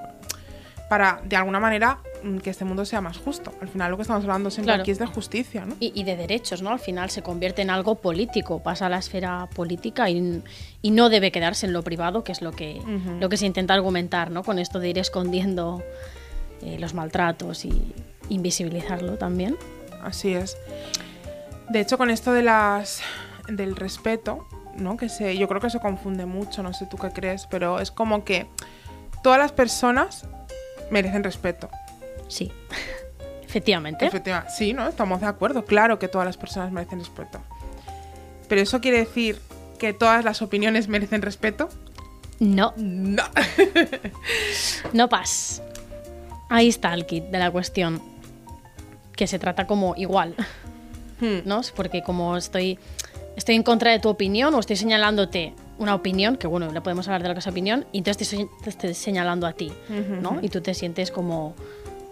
para, 0.93 1.21
de 1.25 1.35
alguna 1.35 1.59
manera, 1.59 1.97
mm, 2.21 2.37
que 2.37 2.51
este 2.51 2.65
mundo 2.65 2.85
sea 2.85 3.01
más 3.01 3.17
justo. 3.17 3.51
Al 3.63 3.67
final 3.67 3.89
lo 3.89 3.97
que 3.97 4.03
estamos 4.03 4.21
hablando 4.25 4.51
siempre 4.51 4.73
Claro. 4.73 4.81
aquí 4.83 4.91
es 4.91 4.99
de 4.99 5.07
justicia, 5.07 5.65
¿no? 5.65 5.75
Y, 5.79 5.91
y 5.99 6.03
de 6.03 6.15
derechos, 6.15 6.61
¿no? 6.61 6.69
Al 6.69 6.77
final 6.77 7.09
se 7.09 7.23
convierte 7.23 7.63
en 7.63 7.71
algo 7.71 7.95
político, 7.95 8.61
pasa 8.61 8.85
a 8.85 8.89
la 8.89 8.99
esfera 8.99 9.49
política 9.55 10.07
y, 10.11 10.43
y 10.83 10.91
no 10.91 11.09
debe 11.09 11.31
quedarse 11.31 11.65
en 11.65 11.73
lo 11.73 11.81
privado, 11.81 12.23
que 12.23 12.31
es 12.31 12.43
lo 12.43 12.51
que, 12.51 12.79
lo 13.19 13.27
que 13.27 13.37
se 13.37 13.47
intenta 13.47 13.73
argumentar, 13.73 14.29
¿no? 14.29 14.43
Con 14.43 14.59
esto 14.59 14.77
de 14.79 14.89
ir 14.89 14.99
escondiendo 14.99 15.81
eh, 16.61 16.77
los 16.77 16.93
maltratos 16.93 17.65
y 17.65 17.91
invisibilizarlo 18.29 19.17
también. 19.17 19.57
Así 20.03 20.35
es. 20.35 20.55
De 21.69 21.79
hecho, 21.79 21.97
con 21.97 22.11
esto 22.11 22.33
de 22.33 22.43
las 22.43 23.01
del 23.47 23.75
respeto, 23.75 24.45
¿no? 24.77 24.95
Que 24.95 25.09
se, 25.09 25.35
yo 25.39 25.47
creo 25.47 25.59
que 25.59 25.71
se 25.71 25.79
confunde 25.79 26.27
mucho, 26.27 26.61
no 26.61 26.71
sé 26.71 26.85
tú 26.85 26.97
qué 26.97 27.09
crees, 27.09 27.47
pero 27.47 27.79
es 27.79 27.89
como 27.89 28.23
que 28.23 28.45
todas 29.23 29.39
las 29.39 29.51
personas 29.51 30.27
merecen 30.93 31.23
respeto. 31.23 31.69
Sí, 32.29 32.49
efectivamente. 33.45 34.05
Efectiva- 34.05 34.47
sí, 34.49 34.71
¿no? 34.73 34.87
Estamos 34.87 35.19
de 35.19 35.27
acuerdo. 35.27 35.65
Claro 35.65 35.99
que 35.99 36.07
todas 36.07 36.25
las 36.25 36.37
personas 36.37 36.71
merecen 36.71 36.99
respeto. 36.99 37.41
Pero 38.47 38.61
eso 38.61 38.79
quiere 38.79 38.99
decir 38.99 39.39
que 39.79 39.91
todas 39.93 40.23
las 40.23 40.41
opiniones 40.41 40.87
merecen 40.87 41.21
respeto. 41.21 41.67
No, 42.39 42.73
No. 42.77 43.23
no 44.93 45.09
pas. 45.09 45.61
Ahí 46.49 46.67
está 46.69 46.93
el 46.93 47.05
kit 47.05 47.25
de 47.25 47.39
la 47.39 47.51
cuestión. 47.51 48.01
Que 49.15 49.27
se 49.27 49.39
trata 49.39 49.67
como 49.67 49.93
igual. 49.97 50.35
Hmm. 51.19 51.39
¿no? 51.45 51.61
Porque 51.75 52.03
como 52.03 52.35
estoy, 52.37 52.79
estoy 53.37 53.55
en 53.55 53.63
contra 53.63 53.91
de 53.91 53.99
tu 53.99 54.09
opinión 54.09 54.53
o 54.55 54.59
estoy 54.59 54.75
señalándote 54.75 55.53
una 55.83 55.95
opinión, 55.95 56.37
que 56.37 56.47
bueno, 56.47 56.71
le 56.71 56.81
podemos 56.81 57.07
hablar 57.07 57.21
de 57.21 57.29
lo 57.29 57.35
que 57.35 57.39
es 57.39 57.47
opinión, 57.47 57.85
y 57.91 57.99
entonces 57.99 58.17
te 58.17 58.23
estoy, 58.23 58.49
te 58.63 58.69
estoy 58.69 58.93
señalando 58.93 59.45
a 59.45 59.53
ti, 59.53 59.71
¿no? 60.21 60.39
Y 60.41 60.49
tú 60.49 60.61
te 60.61 60.73
sientes 60.73 61.11
como, 61.11 61.55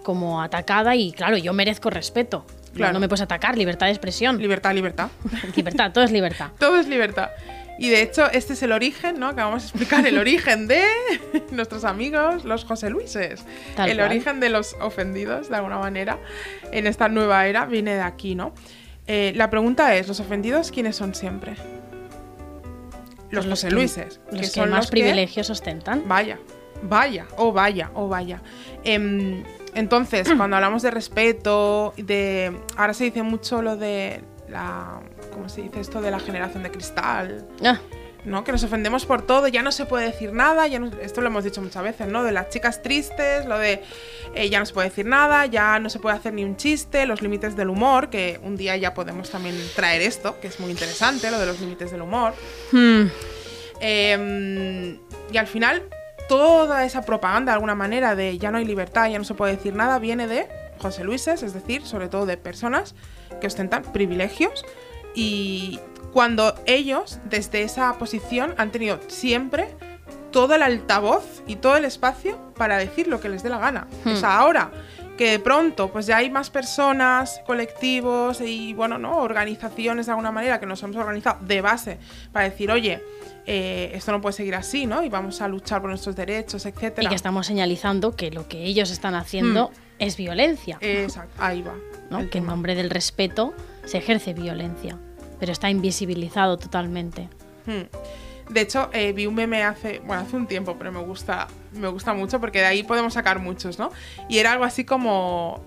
como 0.04 0.42
atacada 0.42 0.96
y 0.96 1.12
claro, 1.12 1.38
yo 1.38 1.54
merezco 1.54 1.90
respeto. 1.90 2.46
No, 2.48 2.78
Claro. 2.78 2.94
No, 2.94 3.00
me 3.02 3.10
puedes 3.10 3.22
atacar, 3.22 3.58
libertad 3.58 3.88
de 3.88 3.92
expresión. 3.92 4.38
Libertad, 4.38 4.74
libertad. 4.74 5.10
libertad, 5.56 5.92
todo 5.92 6.06
es 6.06 6.12
libertad. 6.12 6.52
Todo 6.60 6.80
es 6.80 6.88
libertad. 6.88 7.30
Y 7.78 7.90
de 7.90 8.02
hecho, 8.02 8.30
este 8.32 8.54
es 8.54 8.64
el 8.64 8.72
origen, 8.72 9.20
¿no? 9.20 9.36
Que 9.36 9.42
vamos 9.42 9.64
a 9.64 9.66
explicar 9.66 10.06
el 10.06 10.18
origen 10.20 10.68
de 10.68 10.84
nuestros 11.52 11.84
amigos, 11.84 12.46
los 12.46 12.64
José 12.64 12.90
Luises. 12.90 13.44
Tal 13.76 13.90
el 13.90 13.98
cual. 13.98 14.10
origen 14.10 14.40
de 14.40 14.50
los 14.50 14.76
ofendidos, 14.80 15.50
de 15.50 15.56
alguna 15.56 15.80
manera, 15.80 16.20
en 16.72 16.86
esta 16.86 17.10
nueva 17.10 17.48
era, 17.48 17.66
viene 17.66 17.96
de 17.96 18.02
aquí, 18.02 18.36
¿no? 18.36 18.54
Eh, 19.08 19.34
la 19.36 19.50
pregunta 19.50 19.96
es, 19.96 20.08
¿los 20.08 20.20
ofendidos 20.20 20.72
quiénes 20.72 20.96
son 20.96 21.16
siempre? 21.16 21.56
Los 23.32 23.46
Pues 23.46 23.46
los 23.46 23.60
José 23.60 23.70
que- 24.32 24.38
que, 24.38 24.44
son 24.46 24.70
más 24.70 24.78
los 24.80 24.86
que- 24.88 24.92
privilegios 24.92 25.50
ostentan. 25.50 26.04
Vaya, 26.08 26.38
vaya, 26.84 27.28
o 27.38 27.52
vaya, 27.54 27.92
o 27.94 28.08
vaya. 28.08 28.42
Em, 28.84 29.44
entonces, 29.74 30.28
cuando 30.38 30.56
hablamos 30.58 30.82
de 30.82 30.92
respeto, 30.92 31.94
de. 31.98 32.56
Ahora 32.78 32.94
se 32.94 33.06
dice 33.06 33.24
mucho 33.24 33.62
lo 33.62 33.78
de 33.78 34.22
la. 34.50 35.00
¿Cómo 35.34 35.48
se 35.50 35.62
dice 35.62 35.80
esto? 35.80 36.02
De 36.02 36.12
la 36.12 36.20
generación 36.20 36.64
de 36.64 36.72
cristal. 36.72 37.48
Ah, 37.66 37.80
¿no? 38.26 38.44
Que 38.44 38.52
nos 38.52 38.64
ofendemos 38.64 39.06
por 39.06 39.24
todo, 39.26 39.48
ya 39.48 39.62
no 39.64 39.72
se 39.72 39.86
puede 39.86 40.06
decir 40.06 40.32
nada, 40.34 40.68
ya 40.68 40.80
no- 40.80 40.92
esto 41.02 41.22
lo 41.22 41.28
hemos 41.28 41.44
dicho 41.44 41.62
muchas 41.62 41.82
veces, 41.84 42.08
¿no? 42.08 42.24
De 42.24 42.32
las 42.32 42.50
chicas 42.50 42.82
tristes, 42.84 43.46
lo 43.46 43.58
de 43.58 43.82
eh, 44.36 44.50
ya 44.50 44.60
no 44.60 44.66
se 44.66 44.74
puede 44.74 44.90
decir 44.90 45.06
nada, 45.06 45.46
ya 45.48 45.80
no 45.80 45.90
se 45.90 46.00
puede 46.00 46.16
hacer 46.16 46.34
ni 46.34 46.44
un 46.44 46.56
chiste, 46.58 47.06
los 47.06 47.22
límites 47.22 47.56
del 47.56 47.70
humor, 47.70 48.10
que 48.10 48.40
un 48.44 48.58
día 48.58 48.78
ya 48.78 48.94
podemos 48.94 49.30
también 49.30 49.56
traer 49.76 50.02
esto, 50.04 50.40
que 50.40 50.48
es 50.48 50.60
muy 50.60 50.70
interesante, 50.72 51.32
lo 51.32 51.40
de 51.40 51.46
los 51.48 51.60
límites 51.60 51.92
del 51.92 52.02
humor. 52.02 52.34
hmm, 52.72 53.06
Eh, 53.84 54.98
y 55.32 55.38
al 55.38 55.48
final, 55.48 55.84
toda 56.30 56.86
esa 56.86 57.02
propaganda, 57.04 57.52
de 57.52 57.56
alguna 57.56 57.76
manera, 57.76 58.16
de 58.16 58.38
ya 58.38 58.52
no 58.52 58.60
hay 58.60 58.66
libertad, 58.66 59.10
ya 59.10 59.18
no 59.18 59.24
se 59.24 59.34
puede 59.34 59.56
decir 59.56 59.74
nada, 59.76 59.98
viene 60.00 60.28
de 60.28 60.48
José 60.80 61.04
Luises, 61.04 61.42
es 61.44 61.54
decir, 61.54 61.86
sobre 61.86 62.08
todo 62.08 62.26
de 62.26 62.38
personas 62.38 62.94
que 63.40 63.48
ostentan 63.48 63.84
privilegios 63.92 64.64
y 65.16 65.80
cuando 66.14 66.56
ellos, 66.66 67.20
desde 67.26 67.64
esa 67.64 67.94
posición, 67.98 68.54
han 68.58 68.72
tenido 68.72 69.00
siempre 69.08 69.70
todo 70.32 70.56
el 70.56 70.64
altavoz 70.64 71.44
y 71.46 71.58
todo 71.58 71.78
el 71.78 71.86
espacio 71.86 72.38
para 72.56 72.78
decir 72.78 73.08
lo 73.08 73.20
que 73.20 73.30
les 73.30 73.44
dé 73.44 73.50
la 73.50 73.60
gana. 73.60 73.88
Sea, 74.04 74.38
ahora 74.38 74.72
que 75.18 75.30
de 75.30 75.40
pronto 75.40 75.92
pues 75.92 76.08
ya 76.08 76.18
hay 76.18 76.32
más 76.32 76.50
personas, 76.50 77.42
colectivos 77.46 78.42
y 78.42 78.74
bueno, 78.74 78.98
¿no? 78.98 79.18
organizaciones 79.18 80.08
de 80.08 80.14
alguna 80.14 80.32
manera 80.32 80.60
que 80.60 80.66
nos 80.66 80.82
hemos 80.82 80.96
organizado 80.96 81.38
de 81.46 81.62
base 81.62 82.00
para 82.32 82.50
decir, 82.50 82.72
oye, 82.72 83.04
eh, 83.46 83.92
esto 83.94 84.12
no 84.12 84.22
puede 84.22 84.34
seguir 84.34 84.56
así, 84.56 84.88
¿no? 84.88 85.04
Y 85.04 85.10
vamos 85.10 85.42
a 85.42 85.48
luchar 85.48 85.82
por 85.82 85.90
nuestros 85.90 86.16
derechos, 86.16 86.66
etcétera. 86.66 87.04
y 87.04 87.08
que 87.08 87.16
estamos 87.16 87.46
señalizando 87.46 88.16
que 88.16 88.32
lo 88.32 88.48
que 88.48 88.64
ellos 88.64 88.90
están 88.90 89.14
haciendo 89.14 89.72
es 90.00 90.18
violencia. 90.18 90.78
Exacto, 90.82 91.36
ahí 91.38 91.62
va. 91.62 91.76
¿no? 92.10 92.20
el 92.20 92.30
que 92.30 92.40
en 92.40 92.46
nombre 92.46 92.76
del 92.76 92.90
respeto 92.90 93.54
se 93.86 94.00
ejerce 94.00 94.34
violencia, 94.34 94.98
pero 95.42 95.52
está 95.54 95.72
invisibilizado 95.72 96.58
totalmente. 96.58 97.28
Hmm. 97.66 97.90
De 98.54 98.62
hecho, 98.62 98.92
eh, 98.94 99.12
vi 99.12 99.26
un 99.26 99.34
meme 99.34 99.64
hace, 99.64 100.00
bueno, 100.06 100.22
hace 100.22 100.36
un 100.36 100.46
tiempo, 100.46 100.76
pero 100.78 100.92
me 100.92 101.00
gusta, 101.00 101.48
me 101.72 101.88
gusta 101.88 102.14
mucho 102.14 102.40
porque 102.40 102.60
de 102.60 102.66
ahí 102.68 102.84
podemos 102.84 103.16
sacar 103.16 103.40
muchos, 103.40 103.80
¿no? 103.80 103.92
Y 104.30 104.38
era 104.38 104.52
algo 104.52 104.66
así 104.66 104.84
como, 104.86 105.64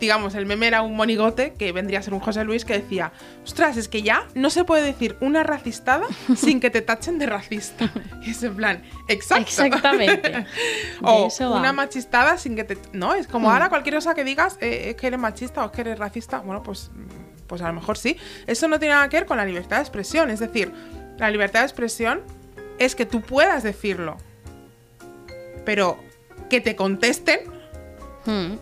digamos, 0.00 0.34
el 0.34 0.44
meme 0.44 0.66
era 0.66 0.82
un 0.82 0.96
monigote 0.96 1.52
que 1.52 1.70
vendría 1.70 2.00
a 2.00 2.02
ser 2.02 2.14
un 2.14 2.20
José 2.20 2.42
Luis 2.42 2.64
que 2.64 2.72
decía, 2.72 3.12
ostras, 3.44 3.76
es 3.76 3.86
que 3.86 4.02
ya 4.02 4.26
no 4.34 4.50
se 4.50 4.64
puede 4.64 4.82
decir 4.82 5.16
una 5.20 5.44
racistada 5.44 6.06
sin 6.34 6.58
que 6.58 6.70
te 6.70 6.82
tachen 6.82 7.20
de 7.20 7.26
racista. 7.26 7.92
Y 8.24 8.30
es 8.30 8.42
en 8.42 8.56
plan, 8.56 8.82
exacto. 9.06 9.42
Exactamente. 9.42 10.46
O 11.02 11.28
una 11.50 11.72
machistada 11.72 12.38
sin 12.38 12.56
que 12.56 12.64
te... 12.64 12.78
No, 12.92 13.14
es 13.14 13.28
como 13.28 13.48
Hmm. 13.48 13.52
ahora 13.52 13.68
cualquier 13.68 13.94
cosa 13.94 14.14
que 14.14 14.24
digas 14.24 14.58
eh, 14.60 14.90
es 14.90 14.96
que 14.96 15.06
eres 15.06 15.20
machista 15.20 15.62
o 15.62 15.66
es 15.66 15.72
que 15.72 15.82
eres 15.82 15.98
racista. 15.98 16.38
Bueno, 16.38 16.62
pues, 16.62 16.90
pues 17.52 17.60
a 17.62 17.68
lo 17.68 17.74
mejor 17.74 17.98
sí. 17.98 18.16
Eso 18.46 18.66
no 18.66 18.78
tiene 18.78 18.94
nada 18.94 19.08
que 19.10 19.18
ver 19.18 19.26
con 19.26 19.36
la 19.36 19.44
libertad 19.44 19.76
de 19.76 19.82
expresión. 19.82 20.30
Es 20.30 20.40
decir, 20.40 20.72
la 21.18 21.30
libertad 21.30 21.60
de 21.60 21.66
expresión 21.66 22.22
es 22.78 22.94
que 22.94 23.04
tú 23.04 23.20
puedas 23.20 23.62
decirlo. 23.62 24.16
Pero 25.66 25.98
que 26.48 26.62
te 26.62 26.74
contesten 26.74 27.40
Hmm. 28.24 28.54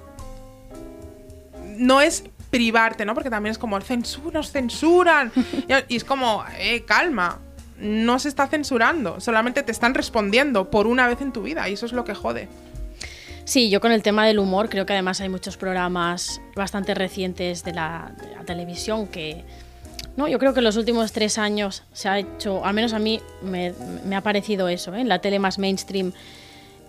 no 1.76 2.00
es 2.00 2.24
privarte, 2.50 3.04
¿no? 3.04 3.14
Porque 3.14 3.30
también 3.30 3.52
es 3.52 3.58
como, 3.58 3.80
censura, 3.80 4.32
nos 4.32 4.50
censuran. 4.50 5.30
y 5.88 5.96
es 5.96 6.04
como, 6.04 6.44
eh, 6.58 6.84
calma. 6.84 7.38
No 7.78 8.18
se 8.18 8.28
está 8.28 8.46
censurando, 8.46 9.20
solamente 9.20 9.62
te 9.62 9.72
están 9.72 9.94
respondiendo 9.94 10.70
por 10.70 10.86
una 10.86 11.06
vez 11.06 11.22
en 11.22 11.32
tu 11.32 11.42
vida 11.42 11.66
y 11.68 11.74
eso 11.74 11.86
es 11.86 11.92
lo 11.92 12.04
que 12.04 12.14
jode. 12.14 12.48
Sí, 13.44 13.70
yo 13.70 13.80
con 13.80 13.92
el 13.92 14.02
tema 14.02 14.26
del 14.26 14.38
humor 14.38 14.68
creo 14.68 14.86
que 14.86 14.92
además 14.92 15.20
hay 15.20 15.28
muchos 15.28 15.56
programas 15.56 16.40
bastante 16.54 16.94
recientes 16.94 17.64
de 17.64 17.72
la, 17.72 18.12
de 18.20 18.34
la 18.34 18.44
televisión 18.44 19.06
que... 19.06 19.44
No, 20.16 20.28
yo 20.28 20.38
creo 20.38 20.52
que 20.52 20.60
en 20.60 20.64
los 20.64 20.76
últimos 20.76 21.12
tres 21.12 21.38
años 21.38 21.84
se 21.92 22.08
ha 22.08 22.18
hecho, 22.18 22.64
al 22.64 22.74
menos 22.74 22.92
a 22.92 22.98
mí 22.98 23.20
me, 23.42 23.72
me 24.04 24.16
ha 24.16 24.20
parecido 24.22 24.68
eso, 24.68 24.94
¿eh? 24.94 25.00
en 25.00 25.08
la 25.08 25.20
tele 25.20 25.38
más 25.38 25.58
mainstream, 25.58 26.12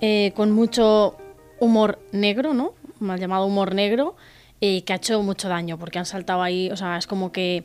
eh, 0.01 0.33
con 0.35 0.51
mucho 0.51 1.15
humor 1.59 1.99
negro, 2.11 2.53
¿no? 2.53 2.73
Mal 2.99 3.19
llamado 3.19 3.45
humor 3.45 3.75
negro, 3.75 4.15
eh, 4.59 4.83
que 4.83 4.93
ha 4.93 4.95
hecho 4.97 5.21
mucho 5.21 5.47
daño, 5.47 5.77
porque 5.77 5.99
han 5.99 6.05
saltado 6.05 6.41
ahí, 6.41 6.69
o 6.71 6.75
sea, 6.75 6.97
es 6.97 7.07
como 7.07 7.31
que 7.31 7.63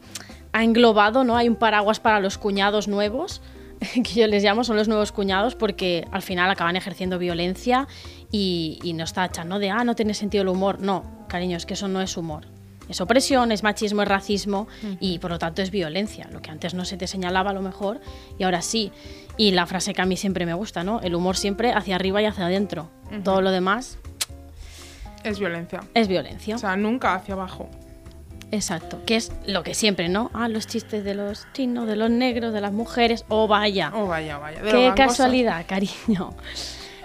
ha 0.52 0.62
englobado, 0.62 1.24
¿no? 1.24 1.36
Hay 1.36 1.48
un 1.48 1.56
paraguas 1.56 1.98
para 1.98 2.20
los 2.20 2.38
cuñados 2.38 2.88
nuevos, 2.88 3.40
que 3.94 4.20
yo 4.20 4.26
les 4.26 4.42
llamo, 4.44 4.64
son 4.64 4.76
los 4.76 4.86
nuevos 4.86 5.12
cuñados, 5.12 5.54
porque 5.54 6.06
al 6.12 6.22
final 6.22 6.50
acaban 6.50 6.76
ejerciendo 6.76 7.18
violencia 7.18 7.88
y, 8.36 8.78
y 8.82 8.92
nos 8.92 9.12
tachan, 9.14 9.48
¿no? 9.48 9.58
De, 9.58 9.70
ah, 9.70 9.82
no 9.84 9.94
tiene 9.94 10.12
sentido 10.14 10.42
el 10.42 10.48
humor. 10.48 10.80
No, 10.80 11.04
cariño, 11.28 11.56
es 11.56 11.64
que 11.64 11.74
eso 11.74 11.88
no 11.88 12.00
es 12.02 12.16
humor. 12.16 12.44
Es 12.88 13.00
opresión, 13.00 13.50
es 13.50 13.62
machismo, 13.64 14.02
es 14.02 14.08
racismo 14.08 14.68
y 15.00 15.18
por 15.18 15.30
lo 15.32 15.38
tanto 15.38 15.60
es 15.62 15.70
violencia. 15.72 16.28
Lo 16.30 16.40
que 16.40 16.50
antes 16.52 16.72
no 16.74 16.84
se 16.84 16.96
te 16.96 17.06
señalaba 17.08 17.50
a 17.50 17.52
lo 17.54 17.60
mejor 17.62 18.00
y 18.38 18.44
ahora 18.44 18.62
sí. 18.62 18.92
Y 19.36 19.50
la 19.52 19.66
frase 19.66 19.92
que 19.92 20.02
a 20.02 20.06
mí 20.06 20.16
siempre 20.16 20.46
me 20.46 20.54
gusta, 20.54 20.84
¿no? 20.84 21.00
El 21.00 21.14
humor 21.16 21.36
siempre 21.36 21.72
hacia 21.72 21.96
arriba 21.96 22.22
y 22.22 22.26
hacia 22.26 22.46
adentro. 22.46 22.88
Todo 23.24 23.40
lo 23.40 23.50
demás 23.50 23.98
Es 25.24 25.38
violencia. 25.40 25.80
es 25.94 26.06
violencia. 26.06 26.54
O 26.54 26.58
sea, 26.58 26.76
nunca 26.76 27.14
hacia 27.14 27.34
abajo. 27.34 27.68
Exacto, 28.52 29.00
que 29.04 29.16
es 29.16 29.32
lo 29.46 29.64
que 29.64 29.74
siempre, 29.74 30.08
¿no? 30.08 30.30
Ah, 30.32 30.48
los 30.48 30.68
chistes 30.68 31.02
de 31.02 31.14
los 31.14 31.48
chinos, 31.52 31.88
de 31.88 31.96
los 31.96 32.10
negros, 32.10 32.52
de 32.52 32.60
las 32.60 32.72
mujeres. 32.72 33.24
Oh, 33.28 33.48
vaya. 33.48 33.90
Oh, 33.92 34.06
vaya, 34.06 34.38
vaya. 34.38 34.62
de 34.62 34.70
Qué 34.70 34.92
casualidad, 34.94 35.64
cariño. 35.66 36.30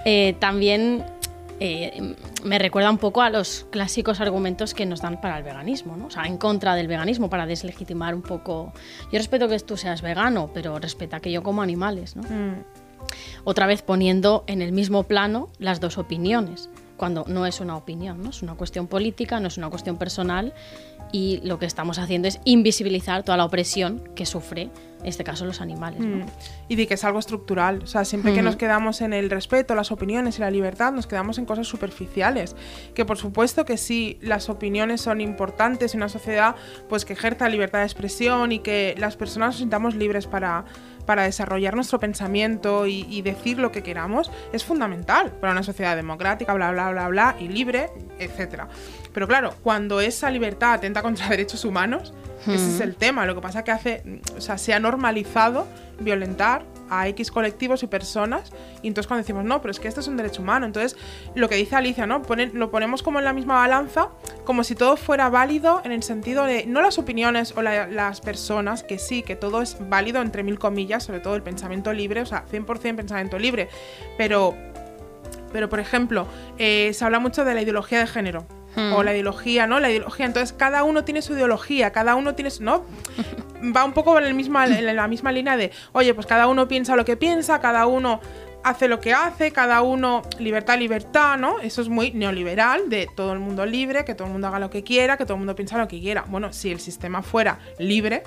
Eh, 0.04 0.36
también 0.40 1.06
eh, 1.64 2.16
me 2.44 2.58
recuerda 2.58 2.90
un 2.90 2.98
poco 2.98 3.22
a 3.22 3.30
los 3.30 3.68
clásicos 3.70 4.20
argumentos 4.20 4.74
que 4.74 4.88
nos 4.88 5.00
dan 5.00 5.22
para 5.22 5.38
el 5.38 5.44
veganismo, 5.44 5.96
¿no? 5.96 6.08
O 6.08 6.10
sea, 6.10 6.24
en 6.24 6.38
contra 6.38 6.74
del 6.74 6.88
veganismo, 6.88 7.30
para 7.30 7.46
deslegitimar 7.46 8.16
un 8.16 8.24
poco. 8.24 8.74
Yo 9.12 9.20
respeto 9.20 9.48
que 9.48 9.60
tú 9.60 9.78
seas 9.78 10.02
vegano, 10.02 10.50
pero 10.56 10.80
respeta 10.80 11.20
que 11.20 11.32
yo 11.32 11.44
como 11.44 11.62
animales, 11.62 12.16
¿no? 12.16 12.24
Mm, 12.24 12.64
Otra 13.44 13.68
vez 13.68 13.84
poniendo 13.84 14.44
en 14.48 14.64
el 14.64 14.72
mismo 14.72 15.04
plano 15.04 15.50
las 15.60 15.80
dos 15.80 16.00
opiniones, 16.00 16.72
cuando 16.98 17.26
no 17.28 17.46
es 17.46 17.60
una 17.60 17.78
opinión, 17.78 18.24
¿no? 18.24 18.32
Es 18.32 18.42
una 18.42 18.56
cuestión 18.56 18.88
política, 18.88 19.40
no 19.40 19.48
es 19.48 19.58
una 19.60 19.70
cuestión 19.70 19.98
personal 19.98 20.54
y 21.12 21.42
lo 21.44 21.60
que 21.60 21.68
estamos 21.68 22.00
haciendo 22.00 22.28
es 22.28 22.40
invisibilizar 22.44 23.22
toda 23.22 23.38
la 23.38 23.46
opresión 23.46 24.10
que 24.16 24.26
sufre, 24.26 24.72
en 25.02 25.08
este 25.08 25.24
caso, 25.24 25.46
los 25.46 25.62
animales. 25.62 26.00
¿no? 26.00 26.26
mm. 26.26 26.30
Y 26.70 26.76
de 26.76 26.88
que 26.88 26.94
es 26.94 27.04
algo 27.04 27.20
estructural. 27.20 27.82
O 27.84 27.88
sea, 27.88 28.06
siempre 28.06 28.34
que 28.34 28.40
Ujú. 28.40 28.46
nos 28.46 28.56
quedamos 28.56 29.02
en 29.02 29.14
el 29.14 29.30
respeto, 29.30 29.76
las 29.76 29.92
opiniones 29.92 30.38
y 30.38 30.42
la 30.42 30.52
libertad, 30.52 30.92
nos 30.92 31.08
quedamos 31.08 31.38
en 31.38 31.46
cosas 31.46 31.68
superficiales. 31.68 32.56
Que 32.94 33.06
por 33.06 33.18
supuesto 33.18 33.66
que 33.66 33.78
sí, 33.78 34.18
las 34.22 34.50
opiniones 34.50 35.02
son 35.02 35.22
importantes 35.22 35.94
en 35.94 36.00
una 36.00 36.10
sociedad 36.10 36.56
pues 36.90 37.06
que 37.06 37.14
ejerza 37.14 37.50
libertad 37.50 37.80
de 37.80 37.86
expresión 37.86 38.52
y 38.52 38.60
que 38.60 38.96
las 38.98 39.16
personas 39.16 39.50
nos 39.50 39.58
sintamos 39.58 39.96
libres 39.96 40.28
para, 40.28 40.66
para 41.06 41.24
desarrollar 41.24 41.76
nuestro 41.76 42.00
pensamiento 42.00 42.88
y, 42.88 43.06
y 43.10 43.22
decir 43.22 43.58
lo 43.58 43.72
que 43.72 43.84
queramos. 43.84 44.32
Es 44.54 44.64
fundamental 44.64 45.32
para 45.32 45.54
una 45.54 45.64
sociedad 45.64 45.96
democrática, 45.96 46.54
bla, 46.54 46.72
bla, 46.72 46.92
bla, 46.92 47.08
bla, 47.08 47.36
y 47.40 47.48
libre, 47.48 47.90
etcétera. 48.20 48.68
Pero 49.14 49.28
claro, 49.28 49.56
cuando 49.64 50.00
esa 50.00 50.30
libertad 50.30 50.74
atenta 50.74 51.02
contra 51.02 51.28
derechos 51.30 51.66
humanos, 51.66 52.14
ese 52.48 52.56
es 52.76 52.80
el 52.80 52.96
tema. 52.96 53.26
Lo 53.26 53.36
que 53.36 53.42
pasa 53.42 53.64
que 53.64 53.72
hace, 53.72 54.04
o 54.38 54.42
sea, 54.42 54.58
se 54.58 54.74
ha 54.74 54.80
normalizado 54.80 55.68
violentar 56.00 56.64
a 56.90 57.08
X 57.10 57.32
colectivos 57.32 57.84
y 57.84 57.88
personas. 57.88 58.52
Y 58.82 58.88
entonces 58.88 59.08
cuando 59.08 59.22
decimos, 59.24 59.46
no, 59.46 59.62
pero 59.62 59.72
es 59.72 59.80
que 59.80 59.88
este 59.88 60.00
es 60.02 60.08
un 60.08 60.18
derecho 60.18 60.42
humano. 60.42 60.66
Entonces, 60.66 60.98
lo 61.36 61.48
que 61.48 61.56
dice 61.56 61.76
Alicia, 61.76 62.06
¿no? 62.06 62.22
Ponen- 62.24 62.52
lo 62.54 62.70
ponemos 62.72 63.02
como 63.04 63.20
en 63.20 63.26
la 63.26 63.32
misma 63.34 63.54
balanza, 63.56 64.10
como 64.44 64.64
si 64.64 64.76
todo 64.76 64.98
fuera 64.98 65.30
válido 65.30 65.82
en 65.86 65.92
el 65.94 66.04
sentido 66.04 66.44
de, 66.46 66.66
no 66.66 66.82
las 66.82 66.98
opiniones 66.98 67.54
o 67.56 67.62
la- 67.62 67.88
las 67.88 68.20
personas, 68.22 68.84
que 68.84 68.98
sí, 69.00 69.22
que 69.24 69.36
todo 69.38 69.62
es 69.62 69.78
válido 69.90 70.22
entre 70.22 70.44
mil 70.44 70.60
comillas, 70.60 71.04
sobre 71.04 71.20
todo 71.22 71.36
el 71.36 71.44
pensamiento 71.44 71.94
libre, 71.94 72.22
o 72.22 72.26
sea, 72.26 72.44
100% 72.52 72.96
pensamiento 72.98 73.38
libre. 73.40 73.70
Pero 74.18 74.56
pero, 75.54 75.68
por 75.68 75.82
ejemplo, 75.82 76.28
eh, 76.58 76.92
se 76.94 77.04
habla 77.04 77.20
mucho 77.20 77.44
de 77.44 77.54
la 77.54 77.62
ideología 77.62 78.00
de 78.00 78.08
género. 78.08 78.46
Hmm. 78.76 78.94
O 78.94 79.04
la 79.04 79.14
ideología, 79.14 79.68
¿no? 79.68 79.80
La 79.80 79.90
ideología. 79.90 80.26
Entonces, 80.26 80.54
cada 80.54 80.84
uno 80.84 81.04
tiene 81.04 81.22
su 81.22 81.34
ideología, 81.34 81.92
cada 81.92 82.16
uno 82.16 82.36
tiene 82.36 82.52
su. 82.52 82.64
¿No? 82.64 82.86
Va 83.76 83.84
un 83.84 83.94
poco 83.94 84.18
en, 84.18 84.26
el 84.26 84.34
misma, 84.34 84.66
en 84.66 84.96
la 84.96 85.08
misma 85.08 85.32
línea 85.32 85.58
de, 85.58 85.72
oye, 85.92 86.14
pues 86.14 86.26
cada 86.26 86.48
uno 86.48 86.68
piensa 86.68 86.96
lo 86.96 87.06
que 87.06 87.18
piensa, 87.18 87.60
cada 87.60 87.86
uno 87.86 88.20
hace 88.64 88.88
lo 88.88 89.00
que 89.00 89.14
hace, 89.14 89.52
cada 89.52 89.82
uno. 89.82 90.24
Libertad, 90.40 90.78
libertad, 90.78 91.38
¿no? 91.38 91.60
Eso 91.60 91.82
es 91.82 91.90
muy 91.90 92.12
neoliberal, 92.12 92.90
de 92.90 93.08
todo 93.16 93.34
el 93.34 93.40
mundo 93.40 93.66
libre, 93.66 94.06
que 94.06 94.16
todo 94.16 94.28
el 94.28 94.34
mundo 94.34 94.48
haga 94.48 94.60
lo 94.60 94.70
que 94.70 94.84
quiera, 94.84 95.18
que 95.18 95.26
todo 95.26 95.36
el 95.36 95.40
mundo 95.40 95.56
piensa 95.56 95.78
lo 95.78 95.88
que 95.88 96.00
quiera. 96.00 96.26
Bueno, 96.28 96.54
si 96.54 96.72
el 96.72 96.80
sistema 96.80 97.22
fuera 97.22 97.60
libre, 97.78 98.24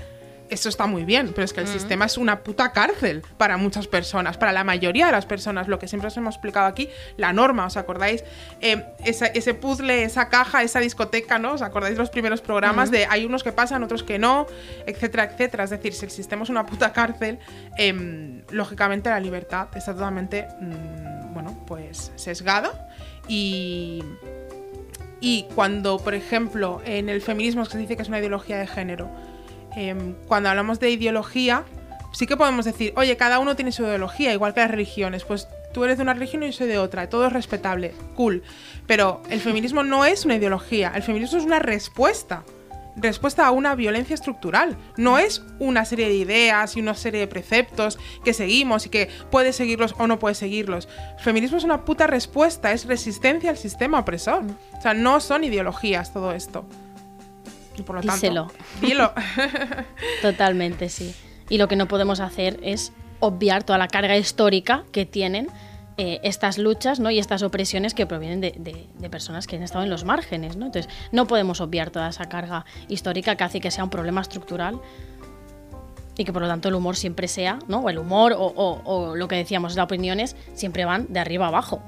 eso 0.50 0.68
está 0.68 0.86
muy 0.86 1.04
bien, 1.04 1.32
pero 1.34 1.44
es 1.44 1.52
que 1.52 1.60
el 1.60 1.66
sistema 1.66 2.04
es 2.04 2.18
una 2.18 2.40
puta 2.44 2.70
cárcel 2.72 3.22
para 3.38 3.56
muchas 3.56 3.86
personas, 3.86 4.36
para 4.36 4.52
la 4.52 4.62
mayoría 4.64 5.06
de 5.06 5.12
las 5.12 5.26
personas, 5.26 5.68
lo 5.68 5.78
que 5.78 5.88
siempre 5.88 6.08
os 6.08 6.16
hemos 6.16 6.34
explicado 6.34 6.66
aquí, 6.66 6.88
la 7.16 7.32
norma, 7.32 7.66
¿os 7.66 7.76
acordáis? 7.76 8.24
Eh, 8.60 8.84
esa- 9.04 9.26
ese 9.26 9.54
puzzle, 9.54 10.04
esa 10.04 10.28
caja, 10.28 10.62
esa 10.62 10.80
discoteca, 10.80 11.38
¿no? 11.38 11.52
¿Os 11.54 11.62
acordáis 11.62 11.96
los 11.98 12.10
primeros 12.10 12.40
programas 12.40 12.90
de 12.90 13.06
hay 13.06 13.24
unos 13.24 13.42
que 13.42 13.52
pasan, 13.52 13.82
otros 13.82 14.02
que 14.02 14.18
no, 14.18 14.46
etcétera, 14.86 15.24
etcétera? 15.24 15.64
Es 15.64 15.70
decir, 15.70 15.94
si 15.94 16.04
el 16.04 16.10
sistema 16.10 16.42
es 16.44 16.50
una 16.50 16.66
puta 16.66 16.92
cárcel, 16.92 17.38
em, 17.78 18.42
lógicamente 18.50 19.10
la 19.10 19.20
libertad 19.20 19.68
está 19.74 19.92
totalmente, 19.94 20.46
mm, 20.60 21.32
bueno, 21.34 21.64
pues 21.66 22.12
sesgada 22.16 22.88
y... 23.28 24.02
Y 25.20 25.46
cuando, 25.54 25.96
por 25.98 26.12
ejemplo, 26.14 26.82
en 26.84 27.08
el 27.08 27.22
feminismo 27.22 27.64
se 27.64 27.78
dice 27.78 27.96
que 27.96 28.02
es 28.02 28.08
una 28.08 28.18
ideología 28.18 28.58
de 28.58 28.66
género, 28.66 29.08
em, 29.76 30.14
cuando 30.26 30.48
hablamos 30.48 30.80
de 30.80 30.90
ideología, 30.90 31.64
sí 32.12 32.26
que 32.26 32.36
podemos 32.36 32.64
decir, 32.64 32.92
oye, 32.96 33.16
cada 33.16 33.38
uno 33.38 33.56
tiene 33.56 33.72
su 33.72 33.82
ideología, 33.82 34.32
igual 34.32 34.54
que 34.54 34.60
las 34.60 34.70
religiones. 34.70 35.24
Pues 35.24 35.48
tú 35.72 35.84
eres 35.84 35.98
de 35.98 36.02
una 36.02 36.14
religión 36.14 36.42
y 36.42 36.46
yo 36.46 36.52
soy 36.52 36.68
de 36.68 36.78
otra, 36.78 37.08
todo 37.08 37.26
es 37.26 37.32
respetable, 37.32 37.92
cool. 38.14 38.42
Pero 38.86 39.22
el 39.28 39.40
feminismo 39.40 39.82
no 39.82 40.04
es 40.04 40.24
una 40.24 40.36
ideología, 40.36 40.92
el 40.94 41.02
feminismo 41.02 41.38
es 41.38 41.44
una 41.44 41.58
respuesta. 41.58 42.44
Respuesta 42.96 43.44
a 43.44 43.50
una 43.50 43.74
violencia 43.74 44.14
estructural. 44.14 44.76
No 44.96 45.18
es 45.18 45.42
una 45.58 45.84
serie 45.84 46.06
de 46.06 46.14
ideas 46.14 46.76
y 46.76 46.80
una 46.80 46.94
serie 46.94 47.18
de 47.18 47.26
preceptos 47.26 47.98
que 48.24 48.32
seguimos 48.32 48.86
y 48.86 48.88
que 48.88 49.08
puedes 49.32 49.56
seguirlos 49.56 49.96
o 49.98 50.06
no 50.06 50.20
puedes 50.20 50.38
seguirlos. 50.38 50.88
El 51.18 51.24
feminismo 51.24 51.58
es 51.58 51.64
una 51.64 51.84
puta 51.84 52.06
respuesta, 52.06 52.70
es 52.70 52.84
resistencia 52.84 53.50
al 53.50 53.56
sistema 53.56 53.98
opresor. 53.98 54.44
O 54.78 54.80
sea, 54.80 54.94
no 54.94 55.18
son 55.18 55.42
ideologías 55.42 56.12
todo 56.12 56.32
esto. 56.32 56.64
Y 57.76 57.82
por 57.82 57.96
lo 57.96 58.02
tanto, 58.02 58.14
Díselo. 58.14 58.50
dilo. 58.80 59.12
Totalmente, 60.22 60.88
sí. 60.88 61.14
Y 61.48 61.58
lo 61.58 61.68
que 61.68 61.76
no 61.76 61.88
podemos 61.88 62.20
hacer 62.20 62.58
es 62.62 62.92
obviar 63.20 63.62
toda 63.64 63.78
la 63.78 63.88
carga 63.88 64.16
histórica 64.16 64.84
que 64.92 65.06
tienen 65.06 65.48
eh, 65.96 66.20
estas 66.24 66.58
luchas 66.58 66.98
¿no? 67.00 67.10
y 67.10 67.18
estas 67.18 67.42
opresiones 67.42 67.94
que 67.94 68.06
provienen 68.06 68.40
de, 68.40 68.52
de- 68.58 68.86
de 68.98 69.10
personas 69.10 69.46
que 69.46 69.56
han 69.56 69.62
estado 69.62 69.84
en 69.84 69.90
los 69.90 70.04
márgenes. 70.04 70.56
¿no? 70.56 70.66
Entonces, 70.66 70.92
no 71.12 71.26
podemos 71.26 71.60
obviar 71.60 71.90
toda 71.90 72.08
esa 72.08 72.28
carga 72.28 72.64
histórica 72.88 73.36
que 73.36 73.44
hace 73.44 73.60
que 73.60 73.70
sea 73.70 73.84
un 73.84 73.90
problema 73.90 74.20
estructural 74.20 74.80
y 76.16 76.24
que 76.24 76.32
por 76.32 76.42
lo 76.42 76.48
tanto 76.48 76.68
el 76.68 76.74
humor 76.74 76.96
siempre 76.96 77.28
sea, 77.28 77.58
¿no? 77.68 77.80
o 77.80 77.90
el 77.90 77.98
humor 77.98 78.32
o, 78.32 78.38
o- 78.46 78.80
o 78.84 79.16
lo 79.16 79.28
que 79.28 79.36
decíamos, 79.36 79.74
las 79.76 79.84
opiniones, 79.84 80.36
siempre 80.54 80.84
van 80.84 81.06
de 81.12 81.20
arriba 81.20 81.46
abajo. 81.48 81.82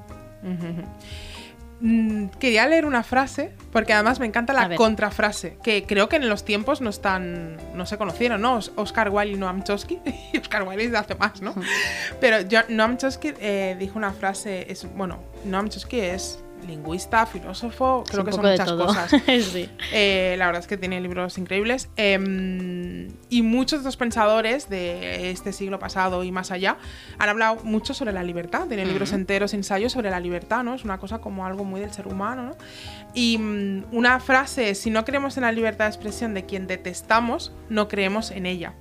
Mm, 1.80 2.28
quería 2.38 2.66
leer 2.66 2.86
una 2.86 3.02
frase, 3.02 3.52
porque 3.70 3.92
además 3.92 4.18
me 4.18 4.24
encanta 4.26 4.54
la 4.54 4.62
contrafrase, 4.76 5.58
que 5.62 5.84
creo 5.86 6.08
que 6.08 6.16
en 6.16 6.28
los 6.28 6.44
tiempos 6.44 6.80
no 6.80 6.88
están, 6.88 7.58
no 7.74 7.84
se 7.84 7.98
conocieron, 7.98 8.40
¿no? 8.40 8.54
Os- 8.56 8.72
Oscar 8.76 9.10
Wilde 9.10 9.34
y 9.34 9.36
Noam 9.38 9.62
Chomsky, 9.62 10.00
y 10.32 10.38
Oscar 10.38 10.62
Wilde 10.62 10.84
es 10.84 10.92
de 10.92 10.96
hace 10.98 11.14
más, 11.16 11.42
¿no? 11.42 11.54
Pero 12.20 12.38
Noam 12.70 12.96
Chomsky 12.96 13.34
eh, 13.40 13.76
dijo 13.78 13.98
una 13.98 14.12
frase, 14.12 14.66
es, 14.72 14.86
bueno, 14.96 15.18
Noam 15.44 15.68
Chomsky 15.68 16.00
es 16.00 16.42
lingüista, 16.66 17.26
filósofo, 17.26 18.04
creo 18.08 18.24
que 18.24 18.32
son 18.32 18.44
muchas 18.44 18.72
cosas. 18.72 19.12
Sí. 19.26 19.68
Eh, 19.92 20.34
la 20.38 20.46
verdad 20.46 20.60
es 20.60 20.66
que 20.66 20.76
tiene 20.76 21.00
libros 21.00 21.38
increíbles. 21.38 21.88
Em, 21.96 23.08
y 23.28 23.42
muchos 23.42 23.80
de 23.80 23.84
los 23.84 23.96
pensadores 23.96 24.68
de 24.68 25.30
este 25.30 25.52
siglo 25.52 25.78
pasado 25.78 26.24
y 26.24 26.32
más 26.32 26.50
allá 26.50 26.76
han 27.18 27.28
hablado 27.28 27.56
mucho 27.64 27.94
sobre 27.94 28.12
la 28.12 28.22
libertad. 28.22 28.66
Tienen 28.66 28.88
libros 28.88 29.12
enteros, 29.12 29.54
ensayos 29.54 29.92
sobre 29.92 30.10
la 30.10 30.20
libertad, 30.20 30.64
¿no? 30.64 30.74
Es 30.74 30.84
una 30.84 30.98
cosa 30.98 31.18
como 31.18 31.46
algo 31.46 31.64
muy 31.64 31.80
del 31.80 31.92
ser 31.92 32.06
humano, 32.06 32.42
¿no? 32.42 32.56
Y 33.14 33.38
mm, 33.38 33.84
una 33.92 34.20
frase, 34.20 34.74
si 34.74 34.90
no 34.90 35.04
creemos 35.04 35.36
en 35.36 35.42
la 35.42 35.52
libertad 35.52 35.86
de 35.86 35.90
expresión 35.90 36.34
de 36.34 36.44
quien 36.44 36.66
detestamos, 36.66 37.52
no 37.68 37.88
creemos 37.88 38.30
en 38.30 38.46
ella. 38.46 38.74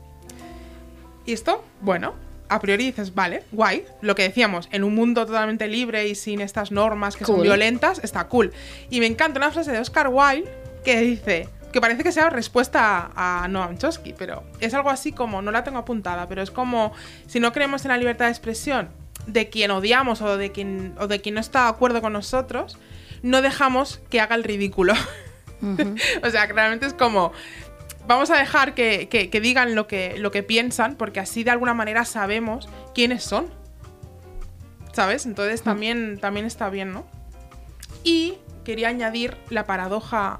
Y 1.26 1.34
esto, 1.34 1.64
bueno, 1.82 2.14
a 2.50 2.60
priori 2.60 2.86
dices, 2.86 3.14
vale, 3.14 3.44
guay. 3.52 3.86
Lo 4.02 4.16
que 4.16 4.24
decíamos, 4.24 4.68
en 4.72 4.84
un 4.84 4.96
mundo 4.96 5.26
totalmente 5.26 5.68
libre 5.68 6.08
y 6.08 6.16
sin 6.16 6.42
estas 6.42 6.72
normas 6.72 7.16
que 7.16 7.26
son 7.26 7.42
violentas, 7.42 8.00
está 8.04 8.28
cool. 8.28 8.52
Y 8.90 9.00
me 9.00 9.06
encanta 9.06 9.40
una 9.40 9.52
frase 9.52 9.72
de 9.72 9.80
Oscar 9.80 10.10
Wilde 10.10 10.50
que 10.84 11.00
dice, 11.02 11.50
que 11.72 11.82
parece 11.82 12.04
que 12.04 12.12
sea 12.12 12.30
respuesta 12.30 13.12
a, 13.16 13.44
a 13.44 13.48
Noam 13.48 13.78
Chomsky, 13.78 14.14
pero 14.14 14.44
es 14.60 14.74
algo 14.74 14.90
así 14.90 15.12
como, 15.12 15.42
no 15.42 15.52
la 15.52 15.64
tengo 15.64 15.80
apuntada, 15.80 16.28
pero 16.28 16.42
es 16.42 16.52
como, 16.52 16.94
si 17.28 17.40
no 17.40 17.52
creemos 17.52 17.84
en 17.86 17.90
la 17.90 17.98
libertad 17.98 18.26
de 18.26 18.32
expresión 18.32 18.90
de 19.28 19.50
quien 19.50 19.72
odiamos 19.72 20.22
o 20.22 20.38
de 20.38 20.52
quien, 20.52 20.94
o 21.00 21.08
de 21.08 21.22
quien 21.22 21.36
no 21.36 21.42
está 21.42 21.64
de 21.64 21.70
acuerdo 21.70 22.02
con 22.02 22.14
nosotros, 22.14 22.78
no 23.24 23.42
dejamos 23.42 24.00
que 24.10 24.22
haga 24.22 24.36
el 24.36 24.44
ridículo. 24.44 24.94
o 26.24 26.30
sea, 26.30 26.48
que 26.48 26.54
realmente 26.54 26.86
es 26.86 26.94
como, 26.94 27.32
vamos 28.08 28.30
a 28.32 28.38
dejar 28.38 28.74
que, 28.74 29.08
que- 29.10 29.30
que 29.30 29.42
digan 29.42 29.76
lo 29.76 29.88
que, 29.88 30.16
lo 30.18 30.32
que 30.32 30.44
piensan, 30.44 30.96
porque 30.96 31.20
así 31.20 31.44
de 31.44 31.52
alguna 31.52 31.74
manera 31.74 32.06
sabemos 32.06 32.68
quiénes 32.94 33.24
son. 33.24 33.48
¿Sabes? 34.94 35.26
Entonces 35.26 35.62
también, 35.62 36.20
también 36.20 36.46
está 36.46 36.70
bien, 36.70 36.94
¿no? 36.94 37.06
Y 38.04 38.36
quería 38.64 38.88
añadir 38.90 39.36
la 39.50 39.66
paradoja 39.66 40.40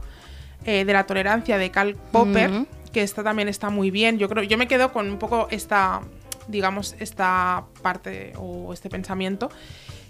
eh, 0.66 0.86
de 0.86 0.94
la 0.94 1.06
tolerancia 1.06 1.58
de 1.58 1.72
Karl 1.72 1.96
Popper, 2.12 2.50
que 2.94 3.02
esta 3.04 3.24
también 3.24 3.50
está 3.50 3.70
muy 3.70 3.92
bien. 3.92 4.18
Yo 4.18 4.30
creo, 4.30 4.44
yo 4.44 4.58
me 4.58 4.68
quedo 4.68 4.94
con 4.94 5.10
un 5.10 5.20
poco 5.20 5.48
esta, 5.52 6.02
digamos, 6.48 6.96
esta 7.00 7.66
parte 7.82 8.32
o 8.38 8.72
este 8.72 8.90
pensamiento, 8.90 9.50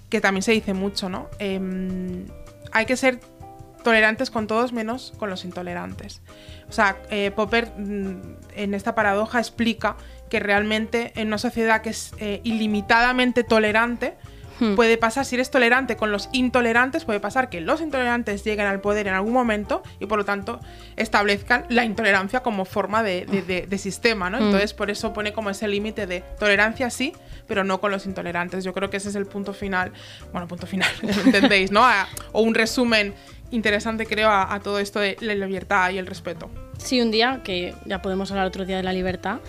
que 0.09 0.21
también 0.21 0.43
se 0.43 0.51
dice 0.51 0.73
mucho, 0.75 1.09
¿no? 1.09 1.27
Em, 1.39 2.25
hay 2.71 2.85
que 2.85 2.95
ser 2.95 3.19
tolerantes 3.83 4.29
con 4.29 4.45
todos 4.45 4.71
menos 4.73 5.13
con 5.17 5.29
los 5.31 5.43
intolerantes. 5.43 6.21
O 6.69 6.71
sea, 6.71 6.97
eh, 7.09 7.31
Popper 7.35 7.71
mm, 7.77 8.21
en 8.55 8.73
esta 8.73 8.95
paradoja 8.95 9.39
explica 9.39 9.95
que 10.29 10.39
realmente 10.39 11.11
en 11.15 11.27
una 11.27 11.37
sociedad 11.37 11.81
que 11.81 11.89
es 11.91 12.13
eh, 12.19 12.41
ilimitadamente 12.43 13.43
tolerante, 13.43 14.15
Hmm. 14.57 14.75
Puede 14.75 14.97
pasar, 14.97 15.25
si 15.25 15.35
eres 15.35 15.51
tolerante 15.51 15.97
con 15.97 16.13
los 16.13 16.29
intolerantes, 16.31 17.03
puede 17.03 17.19
pasar 17.19 17.49
que 17.49 17.59
los 17.59 17.81
intolerantes 17.81 18.45
lleguen 18.45 18.67
al 18.67 18.79
poder 18.79 19.05
en 19.09 19.13
algún 19.13 19.33
momento 19.33 19.83
y 19.99 20.05
por 20.05 20.17
lo 20.17 20.23
tanto 20.23 20.61
establezcan 20.95 21.65
la 21.67 21.83
intolerancia 21.83 22.39
como 22.41 22.63
forma 22.63 23.03
de, 23.03 23.25
de- 23.25 23.41
de- 23.41 23.67
de 23.67 23.77
sistema, 23.77 24.29
¿no? 24.29 24.39
Hmm. 24.39 24.43
Entonces 24.43 24.73
por 24.73 24.89
eso 24.89 25.11
pone 25.11 25.33
como 25.33 25.49
ese 25.49 25.67
límite 25.67 26.07
de 26.07 26.21
tolerancia 26.39 26.89
sí, 26.89 27.11
pero 27.47 27.65
no 27.65 27.81
con 27.81 27.91
los 27.91 28.05
intolerantes. 28.05 28.63
Yo 28.63 28.73
creo 28.73 28.89
que 28.89 28.95
ese 28.95 29.09
es 29.09 29.15
el 29.15 29.25
punto 29.25 29.51
final, 29.53 29.91
bueno, 30.31 30.47
punto 30.47 30.67
final, 30.67 30.89
¿entendéis? 31.25 31.69
¿no? 31.71 31.83
A- 31.83 32.07
o 32.31 32.41
un 32.41 32.55
resumen 32.55 33.13
interesante 33.51 34.05
creo 34.05 34.29
a, 34.29 34.53
a 34.53 34.59
todo 34.59 34.79
esto 34.79 34.99
de 34.99 35.17
la 35.21 35.33
libertad 35.33 35.89
y 35.91 35.97
el 35.97 36.07
respeto. 36.07 36.49
Sí, 36.77 37.01
un 37.01 37.11
día, 37.11 37.41
que 37.43 37.73
ya 37.85 38.01
podemos 38.01 38.29
hablar 38.31 38.47
otro 38.47 38.65
día 38.65 38.77
de 38.77 38.83
la 38.83 38.93
libertad, 38.93 39.39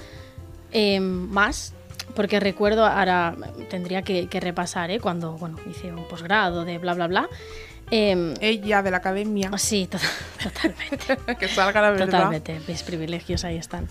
eh, 0.72 1.00
más, 1.00 1.74
porque 2.14 2.38
recuerdo, 2.40 2.84
ahora 2.86 3.34
tendría 3.68 4.02
que, 4.02 4.28
que 4.28 4.40
repasar, 4.40 4.90
¿eh? 4.90 5.00
cuando 5.00 5.32
bueno, 5.32 5.56
hice 5.70 5.92
un 5.92 6.06
posgrado 6.08 6.64
de 6.64 6.78
bla, 6.78 6.94
bla, 6.94 7.06
bla. 7.08 7.28
Eh, 7.90 8.34
Ella 8.40 8.82
de 8.82 8.90
la 8.90 8.96
academia, 8.98 9.50
sí, 9.58 9.86
to- 9.86 9.98
totalmente. 10.42 11.18
que 11.38 11.48
salga 11.48 11.80
la 11.82 11.90
verdad. 11.90 12.06
Totalmente, 12.06 12.60
mis 12.68 12.82
privilegios 12.82 13.44
ahí 13.44 13.56
están. 13.56 13.88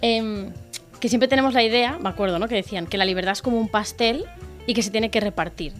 Em, 0.00 0.52
que 1.00 1.08
siempre 1.08 1.28
tenemos 1.28 1.52
la 1.54 1.62
idea, 1.62 1.98
me 2.00 2.08
acuerdo, 2.08 2.38
¿no? 2.38 2.48
Que 2.48 2.54
decían 2.56 2.86
que 2.86 2.96
la 2.98 3.04
libertad 3.04 3.32
es 3.32 3.42
como 3.42 3.58
un 3.58 3.68
pastel 3.68 4.24
y 4.66 4.74
que 4.74 4.82
se 4.82 4.90
tiene 4.90 5.10
que 5.10 5.20
repartir, 5.20 5.72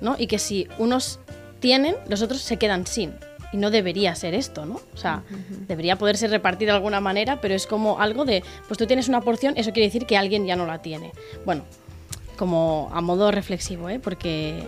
¿no? 0.00 0.16
Y 0.18 0.26
que 0.26 0.38
si 0.38 0.66
unos 0.78 1.20
tienen, 1.64 1.96
los 2.10 2.20
otros 2.20 2.42
se 2.42 2.58
quedan 2.58 2.86
sin. 2.86 3.14
Y 3.50 3.56
no 3.56 3.70
debería 3.70 4.14
ser 4.14 4.34
esto, 4.34 4.66
¿no? 4.66 4.82
O 4.92 4.96
sea, 4.98 5.22
debería 5.66 5.96
poderse 5.96 6.28
repartir 6.28 6.68
de 6.68 6.74
alguna 6.74 7.00
manera, 7.00 7.40
pero 7.40 7.54
es 7.54 7.66
como 7.66 7.98
algo 8.00 8.26
de, 8.26 8.42
pues 8.68 8.76
tú 8.76 8.86
tienes 8.86 9.08
una 9.08 9.22
porción, 9.22 9.54
eso 9.56 9.72
quiere 9.72 9.86
decir 9.86 10.04
que 10.04 10.18
alguien 10.18 10.44
ya 10.44 10.56
no 10.56 10.66
la 10.66 10.82
tiene. 10.82 11.12
Bueno, 11.46 11.62
como 12.36 12.90
a 12.92 13.00
modo 13.00 13.30
reflexivo, 13.30 13.88
¿eh? 13.88 13.98
Porque 13.98 14.62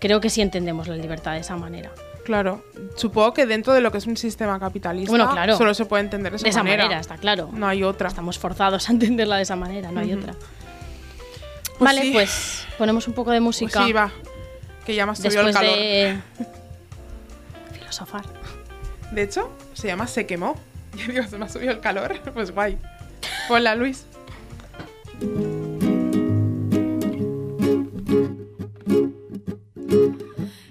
creo 0.00 0.22
que 0.22 0.30
sí 0.30 0.40
entendemos 0.40 0.88
la 0.88 0.96
libertad 0.96 1.32
de 1.32 1.40
esa 1.40 1.56
manera. 1.56 1.90
Claro, 2.24 2.64
supongo 2.96 3.34
que 3.34 3.44
dentro 3.44 3.74
de 3.74 3.82
lo 3.82 3.92
que 3.92 3.98
es 3.98 4.06
un 4.06 4.16
sistema 4.16 4.58
capitalista 4.58 5.10
Bueno, 5.10 5.30
claro. 5.30 5.58
solo 5.58 5.74
se 5.74 5.84
puede 5.84 6.04
entender 6.04 6.30
de 6.32 6.36
esa, 6.36 6.44
De 6.44 6.50
esa 6.50 6.62
manera. 6.62 6.84
manera, 6.84 7.00
está 7.02 7.16
claro. 7.18 7.50
No 7.52 7.66
hay 7.68 7.82
otra. 7.82 8.08
Estamos 8.08 8.38
forzados 8.38 8.88
a 8.88 8.92
entenderla 8.92 9.36
de 9.36 9.42
esa 9.42 9.56
manera, 9.56 9.90
no 9.92 10.00
hay 10.00 10.14
otra. 10.14 10.32
Pues 11.78 11.78
vale, 11.80 12.02
sí. 12.02 12.10
pues 12.12 12.64
ponemos 12.78 13.06
un 13.08 13.14
poco 13.14 13.30
de 13.32 13.38
Pues 13.38 13.44
música 13.44 13.84
sí, 13.84 13.92
va. 13.92 14.10
Que 14.88 14.94
ya 14.94 15.04
me 15.04 15.12
ha 15.12 15.14
subido 15.14 15.42
el 15.42 15.46
después 15.48 15.54
calor. 15.54 15.78
de 15.78 16.18
filosofar. 17.78 18.24
De 19.12 19.22
hecho, 19.22 19.52
se 19.74 19.86
llama 19.86 20.06
Se 20.06 20.24
quemó. 20.24 20.56
Y 20.94 21.12
digo, 21.12 21.24
se 21.28 21.36
me 21.36 21.44
ha 21.44 21.48
subido 21.50 21.72
el 21.72 21.80
calor. 21.80 22.18
Pues 22.32 22.52
guay. 22.52 22.78
Hola, 23.50 23.74
Luis. 23.74 24.06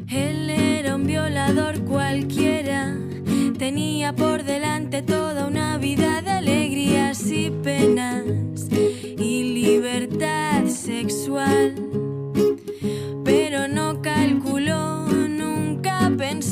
Él 0.10 0.50
era 0.50 0.96
un 0.96 1.06
violador 1.06 1.84
cualquiera, 1.84 2.96
tenía 3.58 4.14
por 4.14 4.44
delante 4.44 5.02
toda 5.02 5.48
una 5.48 5.78
vida 5.78 6.22
de 6.22 6.32
alegrías 6.32 7.26
y 7.32 7.50
penas 7.50 8.24
y 8.72 9.44
libertad 9.54 10.66
sexual. 10.68 11.74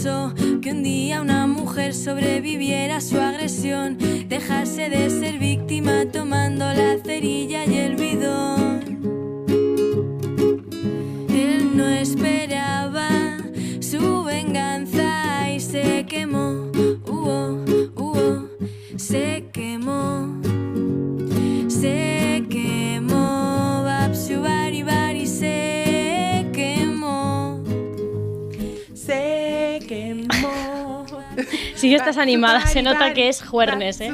Que 0.05 0.69
un 0.71 0.83
día 0.83 1.19
una 1.19 1.47
mujer 1.47 1.91
sobreviviera 1.95 2.97
a 2.97 3.01
su 3.01 3.19
agresión, 3.19 3.97
dejase 4.29 4.87
de 4.87 5.09
ser 5.09 5.39
víctima 5.39 6.05
tomando 6.11 6.63
la 6.63 6.99
cerilla 7.03 7.65
y 7.65 7.77
el 7.77 7.95
bidón. 7.95 8.81
Él 11.27 11.75
no 11.75 11.87
esperaba 11.87 13.09
su 13.79 14.23
venganza 14.25 15.51
y 15.51 15.59
se 15.59 16.05
quemó. 16.05 16.69
Uh, 17.07 17.65
uh, 17.95 18.47
se 18.97 19.44
Sí 31.85 31.89
que 31.91 31.95
estás 31.95 32.17
animada, 32.17 32.65
se 32.67 32.81
nota 32.81 33.13
que 33.13 33.29
es 33.29 33.41
juernes, 33.43 34.01
¿eh? 34.01 34.13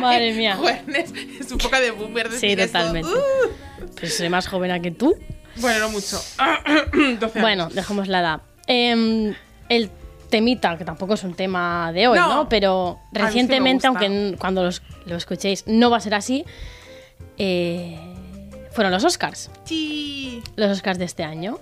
Madre 0.00 0.32
mía. 0.34 0.56
Juernes. 0.60 1.12
Es 1.40 1.50
un 1.52 1.58
poco 1.58 1.76
de 1.78 1.90
boomer 1.92 2.26
Sí, 2.32 2.54
decir 2.54 2.60
esto. 2.60 2.78
totalmente. 2.78 3.08
Uh. 3.10 3.88
Pues 3.98 4.16
soy 4.16 4.28
más 4.28 4.46
joven 4.48 4.80
que 4.82 4.90
tú. 4.90 5.14
Bueno, 5.56 5.78
no 5.86 5.88
mucho. 5.90 6.20
12 6.92 7.18
años. 7.18 7.32
Bueno, 7.40 7.68
dejemos 7.70 8.08
la 8.08 8.20
edad. 8.20 8.40
Em, 8.66 9.34
el 9.68 9.90
temita, 10.28 10.76
que 10.76 10.84
tampoco 10.84 11.14
es 11.14 11.22
un 11.24 11.34
tema 11.34 11.92
de 11.92 12.08
hoy, 12.08 12.18
No. 12.18 12.34
¿no? 12.34 12.48
Pero 12.48 12.98
sí 13.00 13.08
me 13.12 13.24
recientemente, 13.26 13.86
aunque 13.86 14.34
cuando 14.38 14.64
los- 14.64 14.82
lo 15.06 15.16
escuchéis 15.16 15.64
no 15.66 15.88
va 15.88 15.96
a 15.98 16.00
ser 16.00 16.14
así, 16.14 16.44
eh, 17.38 17.98
fueron 18.72 18.92
los 18.92 19.04
Oscars. 19.04 19.50
Sí. 19.64 20.42
Los 20.56 20.70
Oscars 20.70 20.98
de 20.98 21.04
este 21.06 21.22
año. 21.24 21.58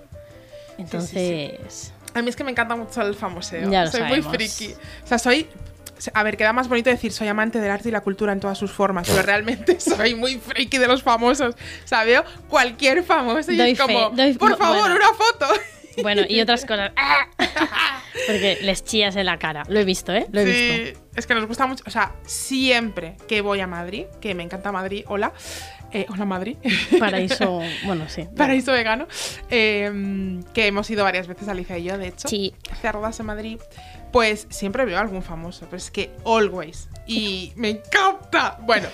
Entonces, 0.79 1.93
A 2.15 2.23
mí 2.23 2.31
es 2.31 2.37
que 2.37 2.45
me 2.45 2.51
encanta 2.53 2.77
mucho 2.77 3.03
el 3.03 3.15
famoseo. 3.15 3.71
Ya 3.71 3.85
lo 3.85 3.91
soy 3.91 4.01
sabemos. 4.01 4.27
muy 4.27 4.37
friki. 4.37 4.75
O 5.05 5.07
sea, 5.07 5.19
soy. 5.19 5.49
A 6.13 6.23
ver, 6.23 6.37
queda 6.37 6.53
más 6.53 6.69
bonito 6.69 6.91
decir 6.91 7.13
soy 7.13 7.29
amante 7.29 7.61
del 7.61 7.71
arte 7.71 7.89
y 7.89 7.93
la 7.93 8.01
cultura 8.03 8.33
en 8.33 8.41
todas 8.41 8.59
sus 8.59 8.71
formas, 8.73 9.09
pero 9.09 9.23
realmente 9.27 9.79
soy 9.81 10.15
muy 10.15 10.39
friki 10.39 10.79
de 10.79 10.87
los 10.89 11.03
famosos. 11.03 11.55
O 11.55 11.87
sea, 11.89 12.05
veo 12.05 12.25
cualquier 12.49 13.03
famoso 13.05 13.51
y 13.53 13.57
Doy 13.57 13.71
es 13.73 13.79
como, 13.79 14.11
fe, 14.11 14.17
doy- 14.17 14.35
por 14.35 14.51
no, 14.51 14.57
favor, 14.57 14.81
bueno. 14.81 14.97
una 14.97 15.13
foto. 15.15 15.47
bueno, 16.03 16.23
y 16.29 16.41
otras 16.41 16.65
cosas. 16.65 16.93
¡Ah! 16.97 17.27
Porque 18.27 18.59
les 18.63 18.85
chillas 18.85 19.17
en 19.17 19.27
la 19.27 19.39
cara. 19.39 19.65
Lo 19.69 19.79
he 19.81 19.85
visto, 19.85 20.13
¿eh? 20.13 20.27
Lo 20.31 20.41
he 20.41 20.45
sí, 20.47 20.83
visto. 20.85 21.01
es 21.17 21.27
que 21.27 21.35
nos 21.35 21.47
gusta 21.47 21.67
mucho. 21.67 21.83
O 21.87 21.91
sea, 21.91 22.13
siempre 22.25 23.17
que 23.29 23.41
voy 23.41 23.61
a 23.61 23.67
Madrid, 23.67 24.07
que 24.21 24.35
me 24.35 24.43
encanta 24.43 24.73
Madrid, 24.73 25.05
hola. 25.09 25.33
Eh, 25.95 26.07
hola 26.11 26.25
Madrid. 26.27 26.57
Paraíso, 26.99 27.61
bueno, 27.85 28.09
sí. 28.09 28.29
Paraíso 28.37 28.73
vegano. 28.73 29.07
eh, 29.51 30.41
que 30.53 30.67
hemos 30.67 30.91
ido 30.91 31.05
varias 31.05 31.27
veces, 31.27 31.49
Alicia 31.49 31.79
y 31.79 31.85
yo, 31.85 31.97
de 31.99 32.09
hecho. 32.09 32.29
Sí. 32.29 32.55
cerdas 32.83 33.19
en 33.21 33.27
Madrid, 33.27 33.59
pues 34.13 34.47
siempre 34.51 34.85
veo 34.85 34.99
algún 34.99 35.23
famoso, 35.23 35.65
pero 35.67 35.77
es 35.79 35.91
que 35.91 36.11
always. 36.27 36.89
Y 37.07 37.53
me 37.57 37.71
encanta. 37.71 38.59
Bueno, 38.63 38.89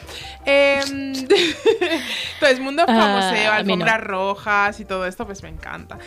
em, 0.45 1.13
entonces, 2.35 2.61
mundo 2.61 2.85
Ah, 2.89 2.95
famoseo, 2.97 3.51
no. 3.51 3.57
alfombras 3.59 4.01
rojas 4.01 4.81
y 4.81 4.85
todo 4.85 5.07
esto, 5.07 5.27
pues 5.27 5.43
me 5.43 5.49
encanta. 5.49 5.99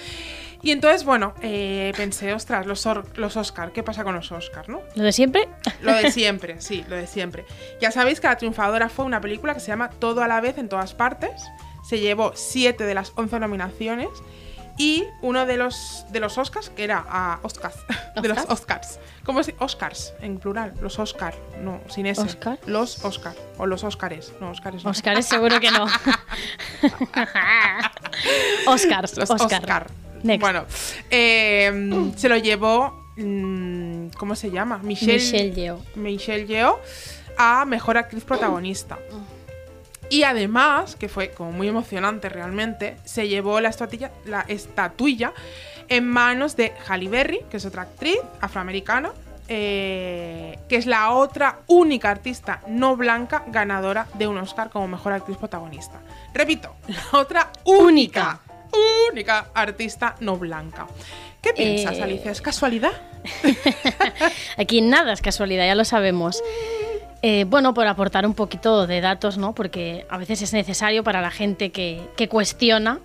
Y 0.63 0.71
entonces, 0.71 1.03
bueno, 1.03 1.33
eh, 1.41 1.91
pensé, 1.97 2.33
ostras, 2.33 2.65
los, 2.65 2.85
or- 2.85 3.05
los 3.19 3.35
Oscar, 3.35 3.73
¿qué 3.73 3.83
pasa 3.83 4.03
con 4.05 4.15
los 4.15 4.31
Oscar, 4.31 4.69
no? 4.69 4.79
¿Lo 4.95 5.03
de 5.03 5.11
siempre? 5.11 5.49
Lo 5.81 5.93
de 5.93 6.09
siempre, 6.13 6.61
sí, 6.61 6.85
lo 6.87 6.95
de 6.95 7.05
siempre. 7.05 7.45
Ya 7.81 7.91
sabéis 7.91 8.21
que 8.21 8.27
la 8.27 8.37
triunfadora 8.37 8.87
fue 8.87 9.03
una 9.03 9.19
película 9.19 9.53
que 9.53 9.59
se 9.59 9.67
llama 9.67 9.89
Todo 9.89 10.23
a 10.23 10.27
la 10.29 10.39
vez 10.39 10.57
en 10.57 10.69
todas 10.69 10.93
partes. 10.93 11.43
Se 11.87 11.99
llevó 11.99 12.31
7 12.33 12.85
de 12.85 12.93
las 12.95 13.11
11 13.15 13.39
nominaciones. 13.41 14.07
Y 14.75 15.03
uno 15.21 15.45
de 15.45 15.57
los, 15.57 16.05
de 16.09 16.19
los 16.19 16.35
Oscars, 16.39 16.71
que 16.71 16.83
era 16.83 17.05
a 17.07 17.39
Oscars, 17.43 17.75
de 18.21 18.27
los 18.27 18.37
¿Oscars? 18.39 18.49
Oscars. 18.59 18.99
¿Cómo 19.23 19.43
se 19.43 19.53
Oscars 19.59 20.13
en 20.21 20.39
plural? 20.39 20.73
Los 20.81 20.97
Oscar, 20.97 21.35
no, 21.61 21.79
sin 21.89 22.07
ese. 22.07 22.21
¿Oscar? 22.21 22.57
Los 22.65 23.03
Oscar. 23.05 23.35
O 23.57 23.67
los 23.67 23.83
Oscares. 23.83 24.33
No, 24.41 24.49
Oscares 24.49 24.83
no. 24.83 24.89
Oscars 24.89 25.25
seguro 25.27 25.59
que 25.59 25.69
no. 25.71 25.85
Oscars, 28.67 29.17
Los 29.17 29.29
Oscar. 29.29 29.59
Oscar. 29.61 29.87
Next. 30.23 30.41
Bueno, 30.41 30.65
eh, 31.09 32.11
se 32.15 32.29
lo 32.29 32.37
llevó. 32.37 33.03
mm, 33.17 34.07
¿Cómo 34.17 34.35
se 34.35 34.49
llama? 34.49 34.79
Michelle, 34.79 35.13
Michelle 35.13 35.51
Yeoh. 35.53 35.79
Michelle 35.95 36.47
Yeoh 36.47 36.79
a 37.37 37.65
mejor 37.65 37.97
actriz 37.97 38.23
protagonista. 38.23 38.97
Y 40.09 40.23
además, 40.23 40.95
que 40.95 41.09
fue 41.09 41.31
como 41.31 41.51
muy 41.51 41.67
emocionante 41.67 42.29
realmente, 42.29 42.97
se 43.03 43.27
llevó 43.27 43.59
la 43.59 43.69
estatuilla, 43.69 44.11
la 44.25 44.41
estatuilla 44.41 45.33
en 45.89 46.07
manos 46.07 46.55
de 46.55 46.73
Halle 46.87 47.09
Berry, 47.09 47.39
que 47.49 47.57
es 47.57 47.65
otra 47.65 47.83
actriz 47.83 48.17
afroamericana, 48.39 49.11
eh, 49.47 50.59
que 50.69 50.75
es 50.75 50.85
la 50.85 51.11
otra 51.11 51.59
única 51.67 52.11
artista 52.11 52.61
no 52.67 52.95
blanca 52.95 53.43
ganadora 53.47 54.07
de 54.13 54.27
un 54.27 54.37
Oscar 54.37 54.69
como 54.69 54.87
mejor 54.87 55.13
actriz 55.13 55.37
protagonista. 55.37 55.99
Repito, 56.33 56.75
la 56.87 57.19
otra 57.19 57.51
única, 57.65 57.83
única 57.83 58.39
artista 59.53 60.15
no 60.19 60.37
blanca. 60.37 60.87
¿Qué 61.41 61.53
piensas, 61.53 61.97
Eh, 61.97 62.03
Alicia? 62.03 62.31
¿Es 62.31 62.41
casualidad? 62.41 62.91
Aquí 64.57 64.81
nada 64.81 65.13
es 65.13 65.21
casualidad, 65.21 65.65
ya 65.65 65.75
lo 65.75 65.85
sabemos. 65.85 66.41
Eh, 67.21 67.45
bueno, 67.47 67.73
por 67.73 67.87
aportar 67.87 68.25
un 68.25 68.33
poquito 68.33 68.85
de 68.85 68.99
datos, 69.01 69.37
¿no? 69.37 69.55
Porque 69.55 70.05
a 70.09 70.17
veces 70.17 70.41
es 70.41 70.53
necesario 70.53 71.03
para 71.03 71.21
la 71.21 71.31
gente 71.31 71.71
que, 71.71 72.01
que 72.17 72.27
cuestiona, 72.27 72.99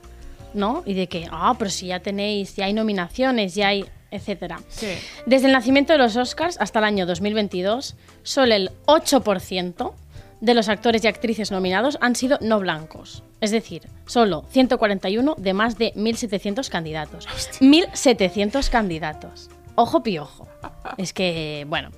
¿no? 0.54 0.82
Y 0.86 0.94
de 0.94 1.06
que, 1.08 1.28
ah, 1.30 1.54
pero 1.58 1.70
si 1.70 1.86
ya 1.88 2.00
tenéis, 2.00 2.56
ya 2.56 2.64
hay 2.64 2.72
nominaciones, 2.72 3.54
ya 3.54 3.68
hay, 3.68 3.84
etcétera. 4.10 4.60
Sí. 4.68 4.88
Desde 5.26 5.46
el 5.46 5.52
nacimiento 5.52 5.92
de 5.92 5.98
los 6.00 6.16
Oscars 6.16 6.56
hasta 6.60 6.80
el 6.80 6.84
año 6.86 7.06
2022, 7.06 7.94
solo 8.24 8.54
el 8.54 8.70
8% 8.86 9.92
de 10.40 10.54
los 10.54 10.68
actores 10.68 11.04
y 11.04 11.08
actrices 11.08 11.50
nominados 11.50 11.98
han 12.00 12.14
sido 12.14 12.38
no 12.40 12.60
blancos. 12.60 13.22
Es 13.40 13.50
decir, 13.50 13.88
solo 14.06 14.44
141 14.50 15.34
de 15.38 15.52
más 15.54 15.78
de 15.78 15.92
1.700 15.94 16.68
candidatos. 16.68 17.26
1.700 17.60 18.68
candidatos. 18.70 19.50
Ojo 19.74 20.02
piojo. 20.02 20.48
Es 20.96 21.12
que, 21.12 21.64
bueno, 21.68 21.90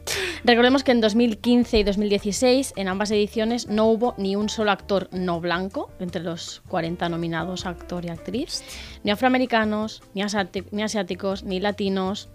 recordemos 0.45 0.85
que 0.85 0.93
en 0.93 1.01
2015 1.01 1.79
y 1.79 1.83
2016, 1.83 2.75
en 2.77 2.89
ambas 2.89 3.11
ediciones, 3.11 3.69
no 3.69 3.87
hubo 3.87 4.15
ni 4.19 4.37
un 4.37 4.51
solo 4.51 4.71
actor 4.71 5.09
no 5.13 5.41
blanco 5.41 5.91
entre 5.99 6.23
los 6.23 6.61
40 6.69 7.09
nominados 7.09 7.65
actor 7.65 8.05
y 8.05 8.11
actriz, 8.11 8.63
ni 9.03 9.11
afroamericanos, 9.11 10.03
ni, 10.13 10.21
asiáti- 10.23 10.67
ni 10.73 10.83
asiáticos, 10.83 11.43
ni 11.45 11.59
latinos. 11.59 12.29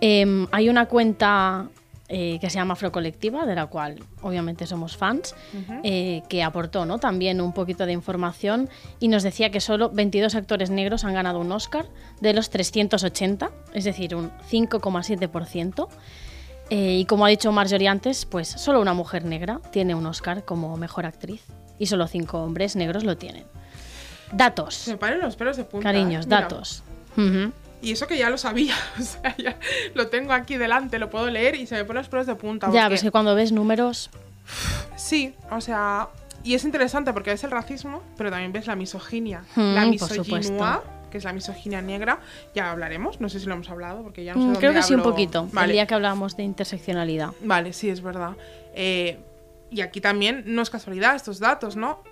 Em, 0.00 0.46
hay 0.52 0.68
una 0.68 0.86
cuenta 0.86 1.68
eh, 2.08 2.38
que 2.38 2.50
se 2.50 2.58
llama 2.58 2.74
Afrocolectiva, 2.74 3.46
de 3.46 3.54
la 3.54 3.66
cual 3.66 3.98
obviamente 4.20 4.66
somos 4.66 4.96
fans, 4.96 5.34
eh, 5.82 6.22
que 6.28 6.42
aportó 6.42 6.84
¿no? 6.84 6.98
también 6.98 7.40
un 7.40 7.52
poquito 7.54 7.86
de 7.86 7.92
información 7.92 8.68
y 9.00 9.08
nos 9.08 9.22
decía 9.22 9.50
que 9.50 9.60
solo 9.60 9.88
22 9.90 10.34
actores 10.34 10.68
negros 10.68 11.04
han 11.04 11.14
ganado 11.14 11.40
un 11.40 11.50
Oscar 11.50 11.86
de 12.20 12.34
los 12.34 12.50
380, 12.50 13.50
es 13.72 13.84
decir, 13.84 14.14
un 14.14 14.30
5,7%. 14.50 15.88
Eh, 16.70 16.98
y 17.00 17.04
como 17.04 17.26
ha 17.26 17.28
dicho 17.28 17.52
Marjorie 17.52 17.88
antes, 17.88 18.24
pues 18.26 18.48
solo 18.48 18.80
una 18.80 18.94
mujer 18.94 19.24
negra 19.24 19.60
tiene 19.70 19.94
un 19.94 20.06
Oscar 20.06 20.44
como 20.44 20.76
mejor 20.76 21.06
actriz 21.06 21.42
y 21.78 21.86
solo 21.86 22.06
cinco 22.06 22.42
hombres 22.42 22.76
negros 22.76 23.04
lo 23.04 23.16
tienen. 23.16 23.44
Datos, 24.32 24.74
Se 24.74 24.92
me 24.92 24.96
paren 24.96 25.20
los 25.20 25.36
pelos 25.36 25.56
de 25.56 25.64
punta. 25.64 25.84
cariños, 25.84 26.24
¿eh? 26.24 26.28
Mira. 26.28 26.40
datos. 26.42 26.82
Y 27.84 27.92
eso 27.92 28.06
que 28.06 28.16
ya 28.16 28.30
lo 28.30 28.38
sabía. 28.38 28.74
O 28.98 29.02
sea, 29.02 29.36
ya 29.36 29.56
lo 29.94 30.08
tengo 30.08 30.32
aquí 30.32 30.56
delante, 30.56 30.98
lo 30.98 31.10
puedo 31.10 31.28
leer 31.30 31.54
y 31.54 31.66
se 31.66 31.74
me 31.76 31.84
ponen 31.84 32.00
los 32.02 32.08
pelos 32.08 32.26
de 32.26 32.34
punta. 32.34 32.66
Ya, 32.68 32.72
porque- 32.84 32.88
pues 32.88 33.02
que 33.02 33.10
cuando 33.10 33.34
ves 33.34 33.52
números, 33.52 34.10
Sí, 34.96 35.34
o 35.50 35.60
sea. 35.60 36.08
Y 36.42 36.54
es 36.54 36.64
interesante 36.64 37.12
porque 37.14 37.30
ves 37.30 37.42
el 37.44 37.50
racismo, 37.50 38.02
pero 38.18 38.30
también 38.30 38.52
ves 38.52 38.66
la 38.66 38.76
misoginia. 38.76 39.44
Mm, 39.56 39.60
la 39.74 39.80
por 39.82 39.90
misoginia, 39.90 40.80
que 41.10 41.16
es 41.18 41.24
la 41.24 41.32
misoginia 41.32 41.80
negra. 41.80 42.20
Ya 42.54 42.70
hablaremos, 42.70 43.18
no 43.20 43.30
sé 43.30 43.40
si 43.40 43.46
lo 43.46 43.54
hemos 43.54 43.70
hablado, 43.70 44.02
porque 44.02 44.24
ya 44.24 44.34
no 44.34 44.40
sé 44.40 44.42
Mm, 44.42 44.46
dónde 44.52 44.58
Creo 44.60 44.72
que 44.74 44.82
sí 44.82 44.94
un 44.94 45.02
poquito, 45.02 45.48
Vale. 45.52 45.66
el 45.68 45.72
día 45.72 45.86
que 45.86 45.94
hablábamos 45.94 46.36
de 46.36 46.42
interseccionalidad. 46.42 47.30
Vale, 47.42 47.72
sí, 47.72 47.88
es 47.88 48.02
verdad. 48.02 48.32
Eh, 48.74 49.18
y 49.70 49.80
aquí 49.80 50.02
también 50.02 50.42
no 50.46 50.60
es 50.60 50.68
casualidad 50.68 51.14
estos 51.16 51.38
datos, 51.38 51.76
¿no? 51.76 52.02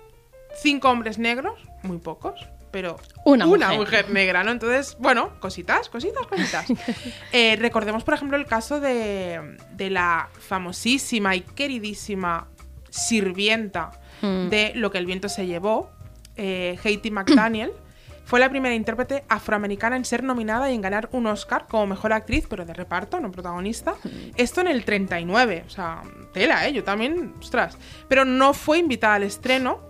Cinco 0.59 0.89
hombres 0.89 1.19
negros, 1.19 1.59
muy 1.83 1.99
pocos, 1.99 2.39
pero 2.73 2.97
Una 3.23 3.45
mujer. 3.45 4.09
negra, 4.09 4.43
¿no? 4.43 4.51
Entonces, 4.51 4.97
bueno, 4.99 5.39
cositas, 5.39 5.87
cositas, 5.87 6.27
cositas. 6.27 6.65
Eh, 7.31 7.55
recordemos, 7.57 8.03
por 8.03 8.15
ejemplo, 8.15 8.35
el 8.35 8.45
caso 8.45 8.81
de, 8.81 9.57
de 9.71 9.89
la 9.89 10.27
famosísima 10.39 11.35
y 11.37 11.41
queridísima 11.41 12.47
sirvienta 12.89 13.91
Mm. 14.21 14.47
de 14.49 14.71
Lo 14.75 14.89
que 14.89 14.99
el 14.99 15.05
viento 15.05 15.27
se 15.27 15.45
llevó, 15.47 15.89
eh, 16.37 16.79
Haiti 16.83 17.11
McDaniel. 17.11 17.71
Fue 18.25 18.39
la 18.39 18.49
primera 18.49 18.73
intérprete 18.73 19.25
afroamericana 19.27 19.97
en 19.97 20.05
ser 20.05 20.23
nominada 20.23 20.71
y 20.71 20.75
en 20.75 20.81
ganar 20.81 21.09
un 21.11 21.27
Oscar 21.27 21.65
como 21.67 21.87
mejor 21.87 22.13
actriz, 22.13 22.45
pero 22.49 22.63
de 22.63 22.73
reparto, 22.73 23.19
no 23.19 23.31
protagonista. 23.31 23.95
Esto 24.37 24.61
en 24.61 24.67
el 24.67 24.85
39, 24.85 25.65
o 25.67 25.69
sea, 25.69 26.03
tela, 26.31 26.65
¿eh? 26.65 26.71
Yo 26.71 26.85
también, 26.85 27.33
ostras. 27.39 27.77
Pero 28.07 28.23
no 28.23 28.53
fue 28.53 28.77
invitada 28.77 29.15
al 29.15 29.23
estreno 29.23 29.81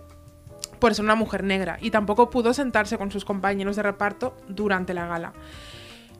por 0.78 0.94
ser 0.94 1.04
una 1.04 1.14
mujer 1.14 1.44
negra 1.44 1.78
y 1.80 1.90
tampoco 1.90 2.30
pudo 2.30 2.54
sentarse 2.54 2.98
con 2.98 3.10
sus 3.10 3.24
compañeros 3.24 3.76
de 3.76 3.82
reparto 3.82 4.36
durante 4.48 4.94
la 4.94 5.06
gala. 5.06 5.32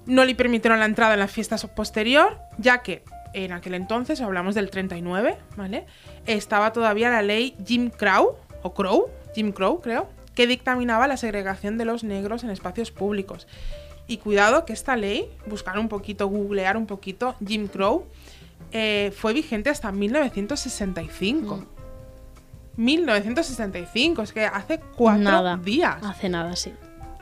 No 0.07 0.25
le 0.25 0.35
permitieron 0.35 0.79
la 0.79 0.87
entrada 0.87 1.15
en 1.15 1.21
la 1.21 1.29
fiesta 1.29 1.57
posterior, 1.57 2.39
ya 2.59 2.83
que 2.83 3.03
en 3.35 3.53
aquel 3.53 3.75
entonces, 3.75 4.21
hablamos 4.21 4.55
del 4.55 4.71
39, 4.71 5.37
¿vale? 5.57 5.87
Estaba 6.25 6.73
todavía 6.73 7.11
la 7.11 7.23
ley 7.23 7.57
Jim 7.67 7.91
Crow, 7.91 8.37
o 8.63 8.75
Crow, 8.75 9.11
Jim 9.35 9.53
Crow, 9.53 9.81
creo, 9.81 10.09
que 10.35 10.47
dictaminaba 10.47 11.09
la 11.09 11.17
segregación 11.17 11.77
de 11.77 11.85
los 11.85 12.05
negros 12.05 12.45
en 12.45 12.51
espacios 12.51 12.93
públicos. 12.93 13.47
Y 14.07 14.19
cuidado 14.19 14.65
que 14.65 14.73
esta 14.73 14.97
ley, 14.97 15.29
buscar 15.47 15.79
un 15.79 15.89
poquito, 15.89 16.29
googlear 16.29 16.77
un 16.77 16.87
poquito, 16.87 17.35
Jim 17.45 17.67
Crow, 17.67 18.07
eh, 18.71 19.13
fue 19.17 19.33
vigente 19.33 19.69
hasta 19.69 19.91
1965. 19.91 21.67
1965, 22.77 24.23
es 24.23 24.33
que 24.33 24.45
hace 24.47 24.81
cuatro 24.97 25.23
Nada. 25.23 25.57
días. 25.57 25.97
Hace 26.03 26.29
nada, 26.29 26.55
sí. 26.57 26.73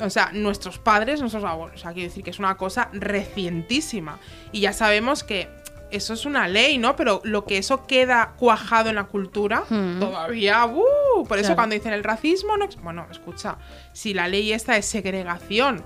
O 0.00 0.10
sea, 0.10 0.30
nuestros 0.32 0.78
padres, 0.78 1.20
nuestros 1.20 1.44
abuelos. 1.44 1.76
O 1.80 1.82
sea, 1.82 1.92
quiero 1.92 2.08
decir 2.08 2.24
que 2.24 2.30
es 2.30 2.38
una 2.38 2.56
cosa 2.56 2.88
recientísima. 2.92 4.18
Y 4.50 4.60
ya 4.60 4.72
sabemos 4.72 5.22
que 5.22 5.48
eso 5.90 6.14
es 6.14 6.24
una 6.24 6.48
ley, 6.48 6.78
¿no? 6.78 6.96
Pero 6.96 7.20
lo 7.24 7.44
que 7.44 7.58
eso 7.58 7.86
queda 7.86 8.32
cuajado 8.38 8.88
en 8.88 8.96
la 8.96 9.04
cultura, 9.04 9.64
Mm. 9.68 10.00
todavía. 10.00 10.64
¡uh! 10.66 11.24
Por 11.28 11.38
eso 11.38 11.48
Claro. 11.48 11.56
cuando 11.56 11.74
dicen 11.74 11.92
el 11.92 12.02
racismo, 12.02 12.56
no. 12.56 12.66
Bueno, 12.82 13.06
escucha, 13.10 13.58
si 13.92 14.14
la 14.14 14.26
ley 14.26 14.52
esta 14.52 14.76
es 14.76 14.86
segregación, 14.86 15.84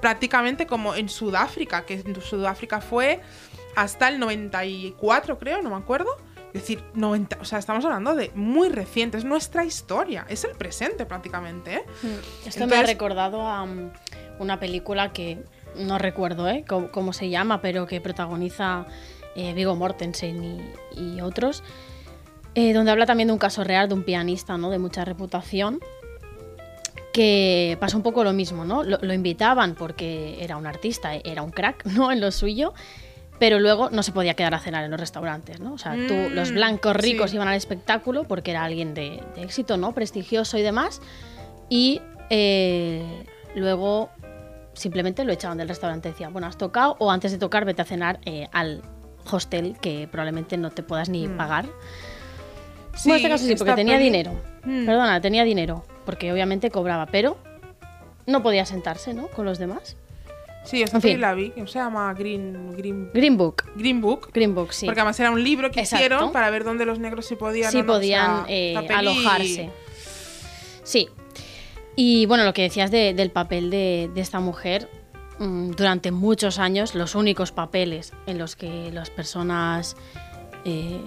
prácticamente 0.00 0.66
como 0.66 0.94
en 0.94 1.08
Sudáfrica, 1.08 1.84
que 1.86 1.94
en 1.94 2.20
Sudáfrica 2.20 2.80
fue 2.80 3.20
hasta 3.74 4.08
el 4.08 4.18
94, 4.18 5.38
creo, 5.38 5.62
no 5.62 5.70
me 5.70 5.76
acuerdo. 5.76 6.10
Es 6.54 6.60
decir, 6.60 6.84
90, 6.94 7.38
o 7.40 7.44
sea, 7.46 7.58
estamos 7.58 7.84
hablando 7.84 8.14
de 8.14 8.30
muy 8.34 8.68
reciente, 8.68 9.16
es 9.16 9.24
nuestra 9.24 9.64
historia, 9.64 10.26
es 10.28 10.44
el 10.44 10.52
presente 10.52 11.06
prácticamente, 11.06 11.76
¿eh? 11.76 11.84
Esto 12.44 12.66
me 12.66 12.76
ha 12.76 12.82
recordado 12.82 13.46
a 13.46 13.64
mm, 13.64 13.90
una 14.38 14.60
película 14.60 15.12
que 15.14 15.38
no 15.76 15.98
recuerdo 15.98 16.48
¿eh? 16.48 16.64
cómo, 16.68 16.90
cómo 16.90 17.12
se 17.14 17.30
llama, 17.30 17.62
pero 17.62 17.86
que 17.86 18.02
protagoniza 18.02 18.86
eh, 19.34 19.54
Vigo 19.54 19.74
Mortensen 19.74 20.44
y, 20.44 21.14
y 21.16 21.20
otros, 21.22 21.62
eh, 22.54 22.74
donde 22.74 22.90
habla 22.90 23.06
también 23.06 23.28
de 23.28 23.32
un 23.32 23.38
caso 23.38 23.64
real 23.64 23.88
de 23.88 23.94
un 23.94 24.02
pianista 24.02 24.58
¿no? 24.58 24.70
de 24.70 24.78
mucha 24.78 25.04
reputación 25.04 25.80
que 27.14 27.76
pasa 27.80 27.96
un 27.96 28.02
poco 28.02 28.24
lo 28.24 28.32
mismo, 28.32 28.64
¿no? 28.64 28.84
Lo, 28.84 28.98
lo 29.02 29.12
invitaban 29.12 29.74
porque 29.74 30.42
era 30.42 30.56
un 30.56 30.66
artista, 30.66 31.14
era 31.14 31.42
un 31.42 31.50
crack, 31.50 31.84
¿no? 31.86 32.10
En 32.10 32.20
lo 32.20 32.30
suyo, 32.30 32.72
pero 33.38 33.58
luego 33.58 33.90
no 33.90 34.02
se 34.02 34.12
podía 34.12 34.34
quedar 34.34 34.54
a 34.54 34.60
cenar 34.60 34.84
en 34.84 34.90
los 34.90 35.00
restaurantes, 35.00 35.60
¿no? 35.60 35.72
O 35.74 35.78
sea, 35.78 35.92
tú, 35.92 36.14
Mm, 36.14 36.34
los 36.34 36.52
blancos 36.52 36.94
ricos 36.96 37.30
sí. 37.30 37.36
iban 37.36 37.48
al 37.48 37.56
espectáculo 37.56 38.24
porque 38.24 38.52
era 38.52 38.62
alguien 38.64 38.94
de, 38.94 39.22
de 39.34 39.42
éxito, 39.42 39.76
¿no? 39.76 39.92
Prestigioso 39.92 40.58
y 40.58 40.62
demás, 40.62 41.00
y 41.68 42.00
eh, 42.30 43.26
luego 43.54 44.10
simplemente 44.74 45.24
lo 45.24 45.32
echaban 45.32 45.58
del 45.58 45.68
restaurante. 45.68 46.08
Decían, 46.10 46.32
bueno, 46.32 46.46
has 46.46 46.56
tocado 46.56 46.96
o 46.98 47.10
antes 47.10 47.32
de 47.32 47.38
tocar 47.38 47.64
vete 47.64 47.82
a 47.82 47.84
cenar 47.84 48.20
eh, 48.24 48.48
al 48.52 48.82
hostel 49.30 49.76
que 49.80 50.08
probablemente 50.10 50.56
no 50.56 50.70
te 50.70 50.82
puedas 50.82 51.08
ni 51.08 51.28
pagar. 51.28 51.66
Sí, 52.94 53.08
bueno, 53.08 53.14
en 53.14 53.16
este 53.16 53.28
caso 53.28 53.44
sí, 53.46 53.54
porque 53.56 53.74
tenía 53.74 53.98
dinero. 53.98 54.32
Mm. 54.64 54.86
Perdona, 54.86 55.20
tenía 55.20 55.44
dinero, 55.44 55.84
porque 56.04 56.32
obviamente 56.32 56.70
cobraba, 56.70 57.06
pero 57.06 57.38
no 58.26 58.42
podía 58.42 58.66
sentarse, 58.66 59.14
¿no? 59.14 59.28
Con 59.28 59.44
los 59.46 59.58
demás. 59.58 59.96
Sí, 60.64 60.80
esta 60.82 60.98
En 60.98 61.02
fin. 61.02 61.20
la 61.20 61.34
vi, 61.34 61.50
que 61.50 61.66
se 61.66 61.78
llama 61.78 62.12
Green, 62.14 62.70
Green, 62.76 63.10
Green 63.12 63.36
Book. 63.36 63.64
Green 63.74 64.00
Book. 64.00 64.30
Green 64.32 64.54
Book, 64.54 64.72
sí. 64.72 64.86
Porque 64.86 65.00
además 65.00 65.18
era 65.18 65.30
un 65.32 65.42
libro 65.42 65.70
que 65.70 65.80
Exacto. 65.80 66.04
hicieron 66.04 66.32
para 66.32 66.50
ver 66.50 66.62
dónde 66.64 66.86
los 66.86 66.98
negros 67.00 67.26
sí 67.26 67.34
podían. 67.34 67.70
sí 67.72 67.80
o 67.80 68.00
sea, 68.00 68.44
eh, 68.48 68.76
alojarse. 68.94 69.70
Sí. 70.84 71.08
Y 71.96 72.26
bueno, 72.26 72.44
lo 72.44 72.52
que 72.54 72.62
decías 72.62 72.90
de- 72.90 73.12
del 73.14 73.30
papel 73.30 73.70
de, 73.70 74.10
de 74.14 74.20
esta 74.20 74.40
mujer, 74.40 74.88
mm, 75.38 75.72
durante 75.72 76.10
muchos 76.12 76.58
años 76.58 76.94
los 76.94 77.14
únicos 77.14 77.52
papeles 77.52 78.12
en 78.26 78.38
los 78.38 78.56
que 78.56 78.90
las 78.92 79.10
personas, 79.10 79.96
eh, 80.64 81.00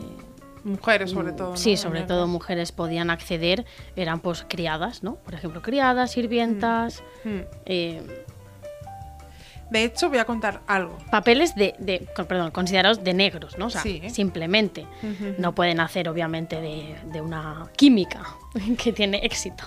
Mujeres, 0.63 1.11
sobre 1.11 1.31
todo. 1.31 1.51
¿no? 1.51 1.57
sí, 1.57 1.77
sobre 1.77 2.01
todo 2.01 2.25
mujeres, 2.27 2.71
podían 2.71 3.11
acceder 3.11 3.65
eran 3.95 4.19
pues 4.19 4.45
criadas, 4.49 5.03
¿no? 5.03 5.15
Por 5.15 5.35
ejemplo, 5.35 5.61
criadas, 5.61 6.11
sirvientas, 6.11 7.03
Mm. 7.23 7.39
eh, 7.67 8.01
De 9.69 9.83
hecho, 9.83 10.09
voy 10.09 10.19
a 10.19 10.25
contar 10.25 10.61
algo. 10.67 10.97
papeles 11.09 11.55
de, 11.55 11.73
de- 11.79 12.07
perdón, 12.27 12.51
considerados 12.51 13.03
de 13.03 13.13
negros, 13.13 13.57
¿no? 13.57 13.65
O 13.67 13.69
sea, 13.69 13.81
Sí. 13.81 14.01
simplemente. 14.09 14.85
No 15.37 15.53
pueden 15.55 15.79
hacer, 15.79 16.07
obviamente, 16.07 16.61
de, 16.61 16.95
de 17.11 17.21
una 17.21 17.67
química 17.75 18.21
que 18.81 18.93
tiene 18.93 19.17
éxito. 19.23 19.63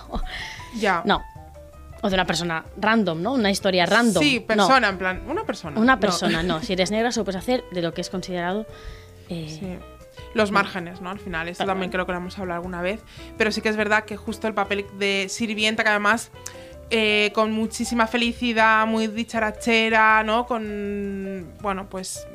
Ya. 0.77 1.01
No. 1.05 1.21
O 2.01 2.09
de 2.09 2.13
una 2.15 2.25
persona 2.25 2.63
random, 2.77 3.21
¿no? 3.21 3.33
Una 3.33 3.51
historia 3.51 3.85
random. 3.85 4.23
Sí, 4.23 4.39
No. 4.39 4.47
persona, 4.47 4.87
en 4.87 4.97
plan, 4.97 5.21
una 5.27 5.43
persona. 5.43 5.77
Una 5.79 5.95
No. 5.95 5.99
persona, 5.99 6.43
no. 6.43 6.59
Si 6.63 6.71
eres 6.73 6.91
negra, 6.91 7.11
solo 7.11 7.25
puedes 7.25 7.39
hacer 7.41 7.63
de 7.71 7.81
lo 7.81 7.93
que 7.93 7.99
es 8.01 8.09
considerado. 8.09 8.65
eh, 9.27 9.47
Sí. 9.59 9.77
Los 10.33 10.51
márgenes, 10.51 11.01
¿no? 11.01 11.09
Al 11.09 11.17
final, 11.19 11.47
esto 11.49 11.65
también 11.65 11.91
creo 11.91 12.05
que 12.05 12.11
lo 12.11 12.19
hemos 12.19 12.37
hablado 12.37 12.57
alguna 12.57 12.81
vez. 12.83 13.01
Pero 13.37 13.51
sí 13.51 13.61
que 13.61 13.69
es 13.69 13.75
verdad 13.75 14.03
que 14.05 14.15
justo 14.15 14.47
el 14.47 14.53
papel 14.53 14.85
de 14.99 15.25
sirvienta, 15.27 15.83
que 15.83 15.89
además 15.89 16.29
eh, 16.91 17.31
con 17.33 17.51
muchísima 17.51 18.07
felicidad, 18.07 18.87
muy 18.87 19.07
dicharachera, 19.07 20.23
¿no? 20.23 20.45
Con. 20.45 21.53
Bueno, 21.61 21.87
pues 21.89 22.25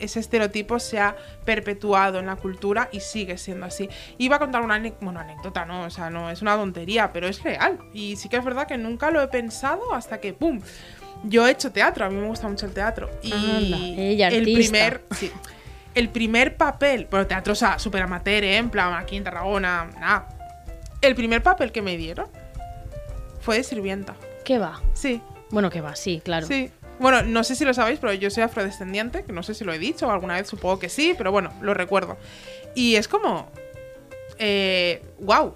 ese 0.00 0.20
estereotipo 0.20 0.78
se 0.78 0.98
ha 0.98 1.16
perpetuado 1.44 2.18
en 2.18 2.26
la 2.26 2.36
cultura 2.36 2.88
y 2.92 3.00
sigue 3.00 3.38
siendo 3.38 3.66
así. 3.66 3.88
Iba 4.18 4.36
a 4.36 4.38
contar 4.38 4.62
una 4.62 4.80
bueno, 5.00 5.20
anécdota, 5.20 5.64
¿no? 5.64 5.84
O 5.84 5.90
sea, 5.90 6.10
no 6.10 6.30
es 6.30 6.42
una 6.42 6.56
tontería, 6.56 7.12
pero 7.12 7.28
es 7.28 7.42
real. 7.42 7.78
Y 7.92 8.16
sí 8.16 8.28
que 8.28 8.36
es 8.36 8.44
verdad 8.44 8.66
que 8.66 8.78
nunca 8.78 9.10
lo 9.10 9.22
he 9.22 9.28
pensado 9.28 9.94
hasta 9.94 10.20
que, 10.20 10.32
¡pum! 10.32 10.60
Yo 11.22 11.46
he 11.46 11.52
hecho 11.52 11.72
teatro, 11.72 12.04
a 12.04 12.10
mí 12.10 12.16
me 12.16 12.26
gusta 12.26 12.48
mucho 12.48 12.66
el 12.66 12.72
teatro. 12.72 13.10
Y 13.22 13.32
Anda, 13.32 13.78
ella, 13.78 14.28
el 14.28 14.44
primer. 14.44 15.04
Sí. 15.12 15.30
el 15.94 16.08
primer 16.10 16.56
papel, 16.56 17.06
bueno, 17.10 17.26
teatro, 17.26 17.52
o 17.52 17.56
sea, 17.56 17.78
súper 17.78 18.02
amateur, 18.02 18.44
¿eh? 18.44 18.56
en 18.56 18.68
plan, 18.68 18.92
aquí 18.94 19.16
en 19.16 19.24
Tarragona, 19.24 19.88
nada. 19.98 20.28
El 21.00 21.14
primer 21.14 21.42
papel 21.42 21.70
que 21.70 21.80
me 21.80 21.96
dieron 21.96 22.28
fue 23.44 23.56
de 23.58 23.64
sirvienta. 23.64 24.14
¿Qué 24.44 24.58
va? 24.58 24.80
Sí, 24.94 25.20
Bueno, 25.50 25.70
que 25.70 25.80
va, 25.80 25.94
sí, 25.96 26.20
claro. 26.24 26.46
sí. 26.46 26.70
Bueno, 26.98 27.22
no 27.22 27.42
sé 27.44 27.54
si 27.56 27.64
lo 27.64 27.74
sabéis, 27.74 27.98
pero 28.00 28.12
yo 28.12 28.30
soy 28.30 28.42
afrodescendiente, 28.44 29.24
que 29.24 29.32
no 29.32 29.42
sé 29.42 29.52
si 29.54 29.64
lo 29.64 29.72
he 29.72 29.78
dicho, 29.78 30.10
alguna 30.10 30.34
vez 30.34 30.46
supongo 30.48 30.78
que 30.78 30.88
sí, 30.88 31.14
pero 31.18 31.32
bueno, 31.32 31.52
lo 31.60 31.74
recuerdo. 31.74 32.16
Y 32.74 32.94
es 32.96 33.08
como. 33.08 33.48
Eh, 34.38 35.02
wow. 35.20 35.54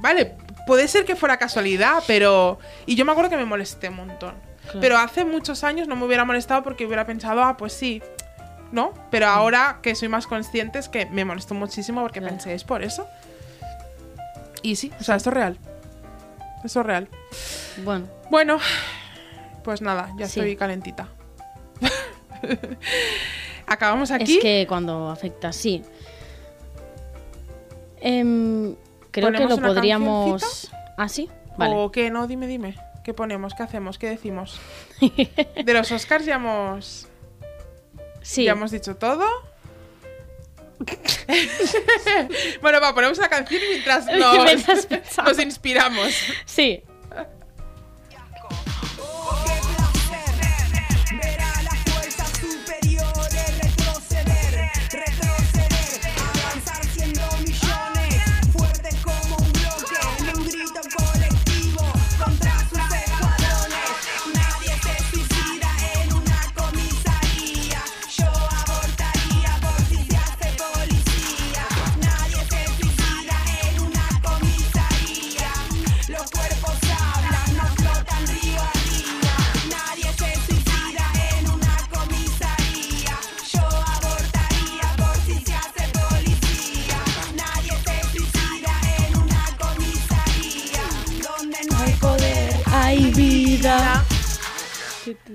Vale, 0.00 0.34
puede 0.66 0.86
ser 0.88 1.04
que 1.04 1.16
fuera 1.16 1.38
casualidad, 1.38 2.02
pero. 2.06 2.58
Y 2.86 2.94
yo 2.94 3.04
me 3.04 3.12
acuerdo 3.12 3.30
que 3.30 3.36
me 3.36 3.44
molesté 3.46 3.88
un 3.88 3.96
montón. 3.96 4.34
Claro. 4.64 4.80
Pero 4.80 4.98
hace 4.98 5.24
muchos 5.24 5.64
años 5.64 5.88
no 5.88 5.96
me 5.96 6.04
hubiera 6.04 6.24
molestado 6.24 6.62
porque 6.62 6.84
hubiera 6.86 7.06
pensado, 7.06 7.42
ah, 7.42 7.56
pues 7.56 7.72
sí. 7.72 8.02
¿No? 8.72 8.92
Pero 9.10 9.26
ahora 9.28 9.78
que 9.82 9.94
soy 9.94 10.08
más 10.08 10.26
consciente 10.26 10.78
es 10.78 10.88
que 10.88 11.06
me 11.06 11.24
molestó 11.24 11.54
muchísimo 11.54 12.02
porque 12.02 12.20
Claro. 12.20 12.34
pensé, 12.34 12.54
es 12.54 12.64
por 12.64 12.82
eso. 12.82 13.06
Y 14.62 14.76
sí, 14.76 14.90
o 15.00 15.04
sea, 15.04 15.16
esto 15.16 15.30
es 15.30 15.34
real. 15.34 15.58
Esto 16.64 16.80
es 16.80 16.86
real. 16.86 17.08
Bueno, 17.84 18.06
Bueno, 18.30 18.58
pues 19.62 19.82
nada, 19.82 20.12
ya 20.16 20.26
Sí. 20.28 20.40
estoy 20.40 20.56
calentita. 20.56 21.08
Acabamos 23.66 24.10
aquí. 24.10 24.36
es 24.38 24.42
que 24.42 24.66
cuando 24.68 25.10
afecta, 25.10 25.52
sí. 25.52 25.82
Em, 28.00 28.74
creo 29.10 29.28
que 29.30 29.32
¿Ponemos 29.38 29.60
lo 29.60 29.66
podríamos. 29.74 30.70
¿Ah, 30.96 31.08
sí? 31.08 31.30
Vale. 31.56 31.74
¿O 31.76 31.90
qué? 31.90 32.10
No, 32.10 32.26
dime, 32.26 32.46
dime. 32.46 32.76
¿Qué 33.02 33.14
ponemos? 33.14 33.54
¿Qué 33.54 33.62
hacemos? 33.62 33.98
¿Qué 33.98 34.08
decimos? 34.10 34.58
De 35.00 35.72
los 35.74 35.90
Oscars 35.92 36.24
ya 36.26 36.36
hemos, 36.36 37.08
Sí. 38.22 38.44
ya 38.44 38.52
hemos 38.52 38.70
dicho 38.70 38.96
todo. 38.96 39.24
bueno, 42.62 42.80
va, 42.80 42.94
ponemos 42.94 43.18
una 43.18 43.28
canción 43.28 43.60
mientras 43.70 44.06
nos, 44.06 44.44
Mientras 44.44 44.88
nos 45.24 45.38
inspiramos. 45.38 46.12
Sí. 46.44 46.82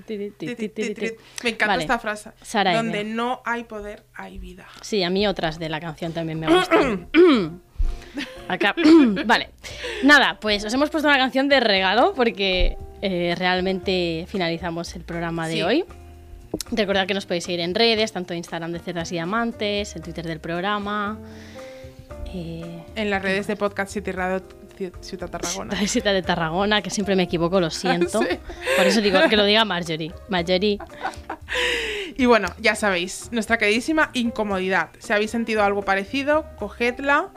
Me 0.08 1.50
encanta 1.50 1.68
Vale. 1.68 1.82
esta 1.84 2.00
frase. 2.00 2.32
Donde 2.76 3.04
no 3.04 3.42
hay 3.46 3.64
poder, 3.64 4.04
hay 4.14 4.38
vida. 4.40 4.66
Sí, 4.82 5.04
a 5.04 5.10
mí 5.10 5.28
otras 5.28 5.60
de 5.60 5.70
la 5.70 5.80
canción 5.80 6.14
también 6.14 6.40
me 6.40 6.48
gustan. 6.48 7.10
Acá. 8.48 8.76
vale. 9.26 9.50
Nada, 10.04 10.40
pues 10.40 10.64
os 10.66 10.74
hemos 10.74 10.90
puesto 10.90 11.08
una 11.08 11.18
canción 11.18 11.48
de 11.50 11.60
regalo 11.60 12.14
porque 12.16 12.78
eh, 13.02 13.36
realmente 13.38 14.26
finalizamos 14.28 14.96
el 14.96 15.04
programa 15.04 15.48
de 15.48 15.54
Sí. 15.56 15.62
hoy. 15.62 15.86
Recordad 16.72 17.06
que 17.06 17.14
nos 17.14 17.26
podéis 17.28 17.44
seguir 17.44 17.60
en 17.60 17.76
redes, 17.76 18.12
tanto 18.12 18.34
Instagram 18.34 18.72
de 18.72 18.80
Cerdas 18.80 19.12
y 19.12 19.16
Diamantes, 19.16 19.96
en 19.96 20.02
Twitter 20.02 20.26
del 20.26 20.40
programa. 20.40 21.20
Eh, 22.34 22.84
En 22.96 23.10
las 23.12 23.22
redes 23.22 23.46
de 23.48 23.56
Podcast 23.56 23.92
City 23.94 24.12
Radio 24.12 24.42
Ciudad 25.02 25.30
Tarragona. 25.30 25.76
Visita 25.80 26.14
de 26.14 26.22
Tarragona, 26.22 26.82
que 26.82 26.90
siempre 26.90 27.16
me 27.16 27.24
equivoco, 27.24 27.60
lo 27.60 27.70
siento. 27.70 28.22
Sí. 28.22 28.28
Por 28.78 28.88
eso 28.88 29.02
digo 29.02 29.20
que 29.30 29.38
lo 29.38 29.46
diga 29.46 29.66
Marjorie. 29.66 30.14
Marjorie. 30.30 30.80
Y 32.18 32.26
bueno, 32.26 32.48
ya 32.60 32.76
sabéis, 32.76 33.30
nuestra 33.32 33.58
queridísima 33.58 34.10
incomodidad. 34.14 34.90
Si 35.00 35.14
habéis 35.14 35.32
sentido 35.32 35.64
algo 35.64 35.84
parecido, 35.84 36.46
cogedla, 36.58 37.30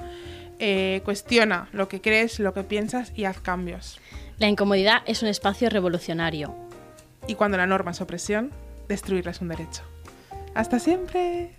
eh, 0.58 1.02
cuestiona 1.04 1.68
lo 1.72 1.88
que 1.88 2.00
crees, 2.00 2.38
lo 2.40 2.52
que 2.52 2.62
piensas 2.62 3.12
y 3.14 3.24
haz 3.24 3.38
cambios. 3.40 4.00
La 4.38 4.48
incomodidad 4.48 5.02
es 5.06 5.22
un 5.22 5.28
espacio 5.28 5.70
revolucionario. 5.70 6.54
Y 7.28 7.36
cuando 7.36 7.56
la 7.58 7.66
norma 7.66 7.92
es 7.92 8.00
opresión, 8.00 8.50
destruirla 8.88 9.30
es 9.30 9.40
un 9.40 9.48
derecho. 9.48 9.82
Hasta 10.54 10.78
siempre. 10.80 11.50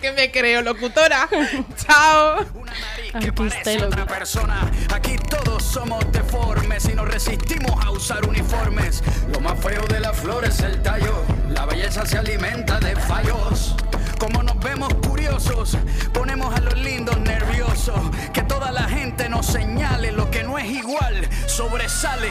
Que 0.00 0.12
me 0.12 0.30
creo, 0.30 0.62
locutora. 0.62 1.28
Chao. 1.76 2.44
Una 2.54 2.72
nariz 2.72 3.12
que 3.20 3.32
parece 3.32 3.58
esté 3.58 3.84
otra 3.84 4.06
persona. 4.06 4.70
Aquí 4.94 5.16
todos 5.16 5.62
somos 5.62 6.10
deformes 6.12 6.88
y 6.88 6.94
nos 6.94 7.08
resistimos 7.08 7.84
a 7.84 7.90
usar 7.90 8.26
uniformes. 8.26 9.02
Lo 9.32 9.40
más 9.40 9.58
feo 9.60 9.82
de 9.86 10.00
la 10.00 10.12
flor 10.12 10.44
es 10.44 10.60
el 10.60 10.82
tallo. 10.82 11.24
La 11.48 11.66
belleza 11.66 12.06
se 12.06 12.18
alimenta 12.18 12.78
de 12.80 12.94
fallos. 12.96 13.74
Como 14.18 14.42
nos 14.42 14.58
vemos 14.60 14.92
curiosos, 14.94 15.76
ponemos 16.12 16.54
a 16.54 16.60
los 16.60 16.74
lindos 16.78 17.18
nerviosos. 17.20 18.00
Que 18.32 18.42
toda 18.42 18.72
la 18.72 18.88
gente 18.88 19.28
nos 19.28 19.46
señale 19.46 20.12
lo 20.12 20.30
que 20.30 20.42
no 20.42 20.58
es 20.58 20.66
igual, 20.66 21.28
sobresale. 21.46 22.30